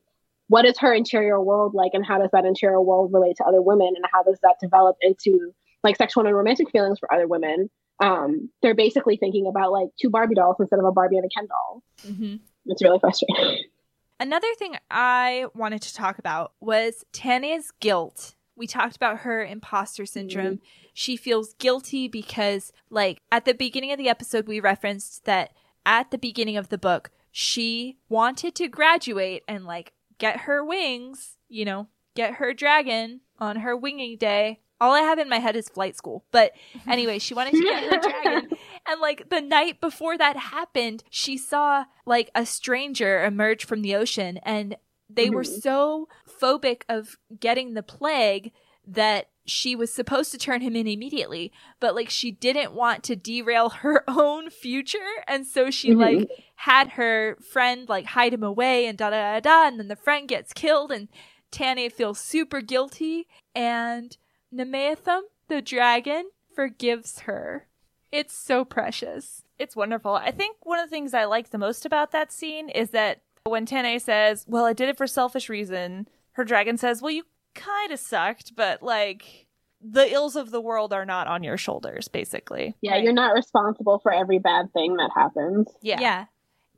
what 0.48 0.66
is 0.66 0.78
her 0.78 0.92
interior 0.92 1.40
world 1.40 1.74
like, 1.74 1.92
and 1.94 2.04
how 2.04 2.18
does 2.18 2.30
that 2.32 2.44
interior 2.44 2.80
world 2.80 3.12
relate 3.12 3.36
to 3.36 3.44
other 3.44 3.62
women, 3.62 3.92
and 3.96 4.04
how 4.12 4.22
does 4.22 4.38
that 4.42 4.56
develop 4.60 4.96
into 5.00 5.54
like 5.84 5.96
sexual 5.96 6.26
and 6.26 6.34
romantic 6.34 6.70
feelings 6.70 6.98
for 6.98 7.12
other 7.12 7.28
women. 7.28 7.70
Um, 8.00 8.50
they're 8.62 8.74
basically 8.74 9.16
thinking 9.16 9.46
about 9.46 9.70
like 9.70 9.88
two 10.00 10.10
Barbie 10.10 10.34
dolls 10.34 10.56
instead 10.58 10.80
of 10.80 10.84
a 10.84 10.90
Barbie 10.90 11.18
and 11.18 11.26
a 11.26 11.28
Ken 11.28 11.46
doll. 11.46 11.82
Mm-hmm. 12.04 12.36
It's 12.66 12.82
really 12.82 12.98
frustrating. 12.98 13.64
Another 14.20 14.48
thing 14.58 14.76
I 14.90 15.46
wanted 15.54 15.82
to 15.82 15.94
talk 15.94 16.18
about 16.18 16.52
was 16.60 17.04
Tania's 17.12 17.70
guilt. 17.80 18.34
We 18.56 18.66
talked 18.66 18.96
about 18.96 19.20
her 19.20 19.44
imposter 19.44 20.06
syndrome. 20.06 20.56
Mm-hmm. 20.56 20.64
She 20.92 21.16
feels 21.16 21.54
guilty 21.54 22.08
because, 22.08 22.72
like, 22.90 23.20
at 23.32 23.44
the 23.44 23.54
beginning 23.54 23.92
of 23.92 23.98
the 23.98 24.08
episode, 24.08 24.46
we 24.46 24.60
referenced 24.60 25.24
that 25.24 25.52
at 25.84 26.10
the 26.10 26.18
beginning 26.18 26.56
of 26.56 26.68
the 26.68 26.78
book, 26.78 27.10
she 27.32 27.98
wanted 28.08 28.54
to 28.56 28.68
graduate 28.68 29.42
and, 29.48 29.64
like, 29.64 29.92
get 30.18 30.40
her 30.40 30.64
wings, 30.64 31.36
you 31.48 31.64
know, 31.64 31.88
get 32.14 32.34
her 32.34 32.54
dragon 32.54 33.20
on 33.38 33.56
her 33.56 33.76
winging 33.76 34.16
day. 34.16 34.60
All 34.80 34.92
I 34.92 35.00
have 35.00 35.18
in 35.18 35.28
my 35.28 35.38
head 35.38 35.56
is 35.56 35.68
flight 35.68 35.96
school. 35.96 36.24
But 36.30 36.52
anyway, 36.88 37.18
she 37.18 37.34
wanted 37.34 37.52
to 37.52 37.62
get 37.62 37.92
her 37.92 38.00
dragon. 38.00 38.50
And 38.86 39.00
like 39.00 39.30
the 39.30 39.40
night 39.40 39.80
before 39.80 40.18
that 40.18 40.36
happened, 40.36 41.04
she 41.08 41.38
saw 41.38 41.86
like 42.04 42.30
a 42.34 42.44
stranger 42.44 43.24
emerge 43.24 43.64
from 43.64 43.80
the 43.80 43.94
ocean 43.94 44.38
and 44.42 44.76
they 45.08 45.30
were 45.30 45.42
Mhm. 45.42 45.60
so 45.62 46.08
phobic 46.26 46.82
of 46.88 47.16
getting 47.38 47.74
the 47.74 47.82
plague 47.82 48.52
that 48.86 49.28
she 49.46 49.76
was 49.76 49.92
supposed 49.92 50.30
to 50.32 50.38
turn 50.38 50.60
him 50.62 50.74
in 50.76 50.86
immediately, 50.86 51.52
but 51.80 51.94
like 51.94 52.08
she 52.08 52.30
didn't 52.30 52.72
want 52.72 53.02
to 53.04 53.14
derail 53.16 53.68
her 53.84 54.04
own 54.08 54.48
future. 54.50 55.22
And 55.26 55.46
so 55.46 55.70
she 55.70 55.90
Mhm. 55.90 55.98
like 55.98 56.28
had 56.56 56.90
her 56.90 57.36
friend 57.36 57.88
like 57.88 58.06
hide 58.06 58.32
him 58.32 58.42
away 58.42 58.86
and 58.86 58.96
da 58.96 59.10
da 59.10 59.34
da 59.34 59.40
da. 59.40 59.66
And 59.68 59.78
then 59.78 59.88
the 59.88 59.96
friend 59.96 60.26
gets 60.28 60.52
killed 60.52 60.90
and 60.90 61.08
Tanya 61.50 61.90
feels 61.90 62.18
super 62.18 62.60
guilty 62.62 63.26
and 63.54 64.16
Nayimathun, 64.52 65.22
the 65.48 65.60
dragon, 65.60 66.30
forgives 66.54 67.20
her. 67.20 67.66
It's 68.12 68.34
so 68.36 68.64
precious. 68.64 69.42
It's 69.58 69.74
wonderful. 69.76 70.14
I 70.14 70.30
think 70.30 70.56
one 70.62 70.78
of 70.78 70.86
the 70.88 70.94
things 70.94 71.12
I 71.14 71.24
like 71.24 71.50
the 71.50 71.58
most 71.58 71.84
about 71.84 72.12
that 72.12 72.32
scene 72.32 72.68
is 72.70 72.90
that 72.90 73.22
when 73.46 73.66
Tane 73.66 74.00
says, 74.00 74.44
Well, 74.48 74.64
I 74.64 74.72
did 74.72 74.88
it 74.88 74.96
for 74.96 75.06
selfish 75.06 75.48
reason, 75.48 76.08
her 76.32 76.44
dragon 76.44 76.76
says, 76.78 77.02
Well, 77.02 77.12
you 77.12 77.24
kind 77.54 77.92
of 77.92 77.98
sucked, 78.00 78.56
but 78.56 78.82
like 78.82 79.46
the 79.80 80.10
ills 80.12 80.34
of 80.34 80.50
the 80.50 80.60
world 80.60 80.92
are 80.92 81.04
not 81.04 81.26
on 81.26 81.42
your 81.44 81.58
shoulders, 81.58 82.08
basically. 82.08 82.74
Yeah, 82.80 82.96
you're 82.96 83.12
not 83.12 83.34
responsible 83.34 83.98
for 83.98 84.12
every 84.12 84.38
bad 84.38 84.72
thing 84.72 84.96
that 84.96 85.10
happens. 85.14 85.68
Yeah. 85.82 86.00
Yeah. 86.00 86.24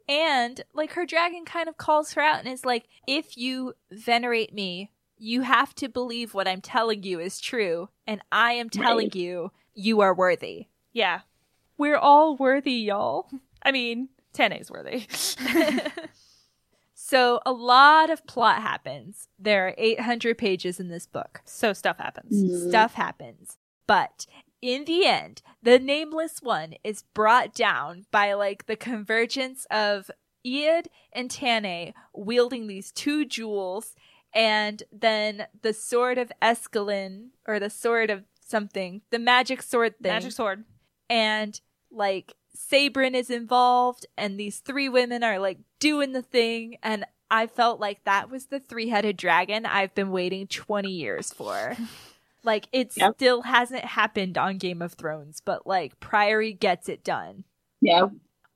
And 0.08 0.60
like 0.74 0.92
her 0.94 1.06
dragon 1.06 1.44
kind 1.44 1.68
of 1.68 1.76
calls 1.76 2.12
her 2.14 2.22
out 2.22 2.40
and 2.40 2.48
is 2.48 2.64
like, 2.64 2.88
if 3.06 3.36
you 3.36 3.74
venerate 3.92 4.52
me, 4.52 4.90
you 5.18 5.42
have 5.42 5.74
to 5.76 5.88
believe 5.88 6.34
what 6.34 6.48
I'm 6.48 6.60
telling 6.60 7.04
you 7.04 7.20
is 7.20 7.40
true. 7.40 7.88
And 8.06 8.20
I 8.32 8.52
am 8.52 8.70
telling 8.70 9.06
Right. 9.06 9.14
you, 9.16 9.52
you 9.74 10.00
are 10.00 10.14
worthy. 10.14 10.66
Yeah. 10.92 11.20
We're 11.78 11.96
all 11.96 12.36
worthy, 12.36 12.72
y'all. 12.72 13.28
I 13.62 13.70
mean, 13.72 14.08
Tane's 14.32 14.70
worthy. 14.70 15.06
So 17.08 17.38
a 17.46 17.52
lot 17.52 18.10
of 18.10 18.26
plot 18.26 18.62
happens. 18.62 19.28
There 19.38 19.68
are 19.68 19.74
800 19.78 20.36
pages 20.36 20.80
in 20.80 20.88
this 20.88 21.06
book. 21.06 21.40
so 21.44 21.72
stuff 21.72 21.98
happens. 21.98 22.34
Mhm. 22.42 22.68
Stuff 22.68 22.94
happens. 22.94 23.58
But 23.86 24.26
in 24.60 24.86
the 24.86 25.06
end, 25.06 25.40
the 25.62 25.78
nameless 25.78 26.42
one 26.42 26.74
is 26.82 27.04
brought 27.14 27.54
down 27.54 28.06
by 28.10 28.32
like 28.32 28.66
the 28.66 28.74
convergence 28.74 29.66
of 29.70 30.10
Ead 30.42 30.90
and 31.12 31.30
Tane 31.30 31.94
wielding 32.12 32.66
these 32.66 32.90
two 32.90 33.24
jewels 33.24 33.94
and 34.34 34.82
then 34.90 35.46
the 35.62 35.72
sword 35.72 36.18
of 36.18 36.32
Ascalon 36.42 37.30
or 37.46 37.60
the 37.60 37.70
sword 37.70 38.10
of 38.10 38.24
something, 38.40 39.02
the 39.10 39.20
magic 39.20 39.62
sword 39.62 39.94
thing. 40.02 40.10
Magic 40.12 40.32
sword. 40.32 40.64
and 41.08 41.60
like 41.92 42.34
Sabran 42.56 43.14
is 43.14 43.30
involved, 43.30 44.06
and 44.16 44.38
these 44.40 44.58
three 44.60 44.88
women 44.88 45.22
are 45.22 45.38
like 45.38 45.58
doing 45.78 46.12
the 46.12 46.22
thing, 46.22 46.78
and 46.82 47.04
I 47.30 47.46
felt 47.46 47.80
like 47.80 48.04
that 48.04 48.30
was 48.30 48.46
the 48.46 48.60
three 48.60 48.88
headed 48.88 49.16
dragon 49.16 49.66
I've 49.66 49.94
been 49.94 50.10
waiting 50.10 50.46
20 50.46 50.88
years 50.90 51.32
for. 51.32 51.76
like, 52.44 52.68
it 52.72 52.92
Yep. 52.96 53.14
still 53.16 53.42
hasn't 53.42 53.84
happened 53.84 54.38
on 54.38 54.58
Game 54.58 54.80
of 54.80 54.94
Thrones, 54.94 55.42
but 55.44 55.66
like, 55.66 55.98
Priory 56.00 56.52
gets 56.52 56.88
it 56.88 57.02
done. 57.02 57.44
Yeah. 57.80 58.08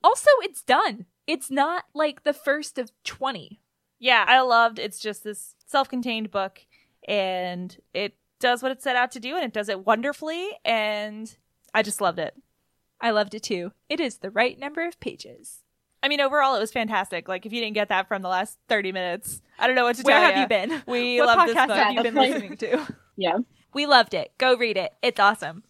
Also, 0.03 0.29
it's 0.41 0.61
done. 0.63 1.05
It's 1.27 1.51
not 1.51 1.83
like 1.93 2.23
the 2.23 2.33
first 2.33 2.77
of 2.79 2.91
20. 3.03 3.59
Yeah, 3.99 4.25
I 4.27 4.41
loved 4.41 4.79
it's 4.79 4.99
just 4.99 5.23
this 5.23 5.53
self-contained 5.67 6.31
book 6.31 6.65
and 7.07 7.77
it 7.93 8.15
does 8.39 8.63
what 8.63 8.71
it 8.71 8.81
set 8.81 8.95
out 8.95 9.11
to 9.11 9.19
do 9.19 9.35
and 9.35 9.45
it 9.45 9.53
does 9.53 9.69
it 9.69 9.85
wonderfully 9.85 10.49
and 10.65 11.35
I 11.73 11.83
just 11.83 12.01
loved 12.01 12.17
it. 12.17 12.35
I 13.01 13.11
loved 13.11 13.33
it 13.33 13.43
too. 13.43 13.71
It 13.89 13.99
is 13.99 14.17
the 14.19 14.29
right 14.31 14.57
number 14.59 14.85
of 14.87 14.99
pages. 14.99 15.63
I 16.03 16.07
mean, 16.07 16.19
overall, 16.21 16.55
it 16.55 16.59
was 16.59 16.71
fantastic. 16.71 17.27
Like, 17.27 17.45
if 17.45 17.53
you 17.53 17.61
didn't 17.61 17.75
get 17.75 17.89
that 17.89 18.07
from 18.07 18.21
the 18.21 18.29
last 18.29 18.57
30 18.69 18.91
minutes, 18.91 19.41
I 19.59 19.67
don't 19.67 19.75
know 19.75 19.83
what 19.83 19.95
to 19.97 20.03
Where 20.03 20.15
tell 20.19 20.31
have 20.31 20.37
you 20.39 20.47
been? 20.47 20.81
We 20.87 21.19
what 21.19 21.37
love 21.37 21.47
this 21.47 21.55
podcast 21.55 21.67
book. 21.67 21.77
have 21.77 21.93
you 21.93 22.03
been 22.03 22.13
That's 22.15 22.29
listening 22.29 22.57
to? 22.57 22.95
Yeah. 23.17 23.37
We 23.73 23.85
loved 23.85 24.13
it. 24.15 24.31
Go 24.39 24.55
read 24.55 24.77
it. 24.77 24.93
It's 25.03 25.19
awesome. 25.19 25.63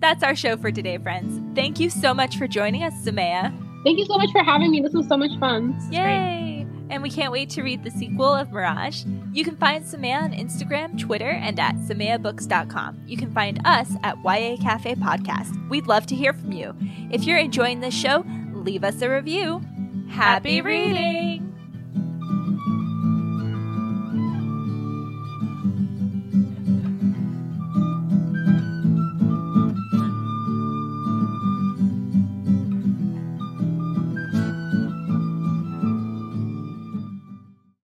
That's 0.00 0.22
our 0.24 0.34
show 0.34 0.56
for 0.56 0.72
today, 0.72 0.98
friends. 0.98 1.40
Thank 1.54 1.78
you 1.78 1.90
so 1.90 2.12
much 2.12 2.36
for 2.36 2.48
joining 2.48 2.82
us, 2.82 2.92
Somaiya. 3.04 3.52
Thank 3.84 3.98
you 3.98 4.04
so 4.06 4.16
much 4.16 4.30
for 4.32 4.42
having 4.42 4.70
me. 4.72 4.80
This 4.80 4.92
was 4.92 5.06
so 5.06 5.16
much 5.16 5.30
fun. 5.38 5.78
Yay! 5.92 6.51
And 6.92 7.02
we 7.02 7.08
can't 7.08 7.32
wait 7.32 7.48
to 7.50 7.62
read 7.62 7.84
the 7.84 7.90
sequel 7.90 8.34
of 8.34 8.52
Mirage. 8.52 9.04
You 9.32 9.44
can 9.44 9.56
find 9.56 9.82
Somaiya 9.82 10.24
on 10.24 10.32
Instagram, 10.32 10.98
Twitter, 11.00 11.30
and 11.30 11.58
at 11.58 11.74
samayabooks.com. 11.76 13.04
You 13.06 13.16
can 13.16 13.32
find 13.32 13.60
us 13.64 13.90
at 14.02 14.18
YA 14.22 14.58
Cafe 14.60 14.96
Podcast. 14.96 15.70
We'd 15.70 15.86
love 15.86 16.04
to 16.08 16.14
hear 16.14 16.34
from 16.34 16.52
you. 16.52 16.76
If 17.10 17.24
you're 17.24 17.38
enjoying 17.38 17.80
this 17.80 17.94
show, 17.94 18.26
leave 18.52 18.84
us 18.84 19.00
a 19.00 19.08
review. 19.08 19.62
Happy 20.10 20.60
reading! 20.60 21.51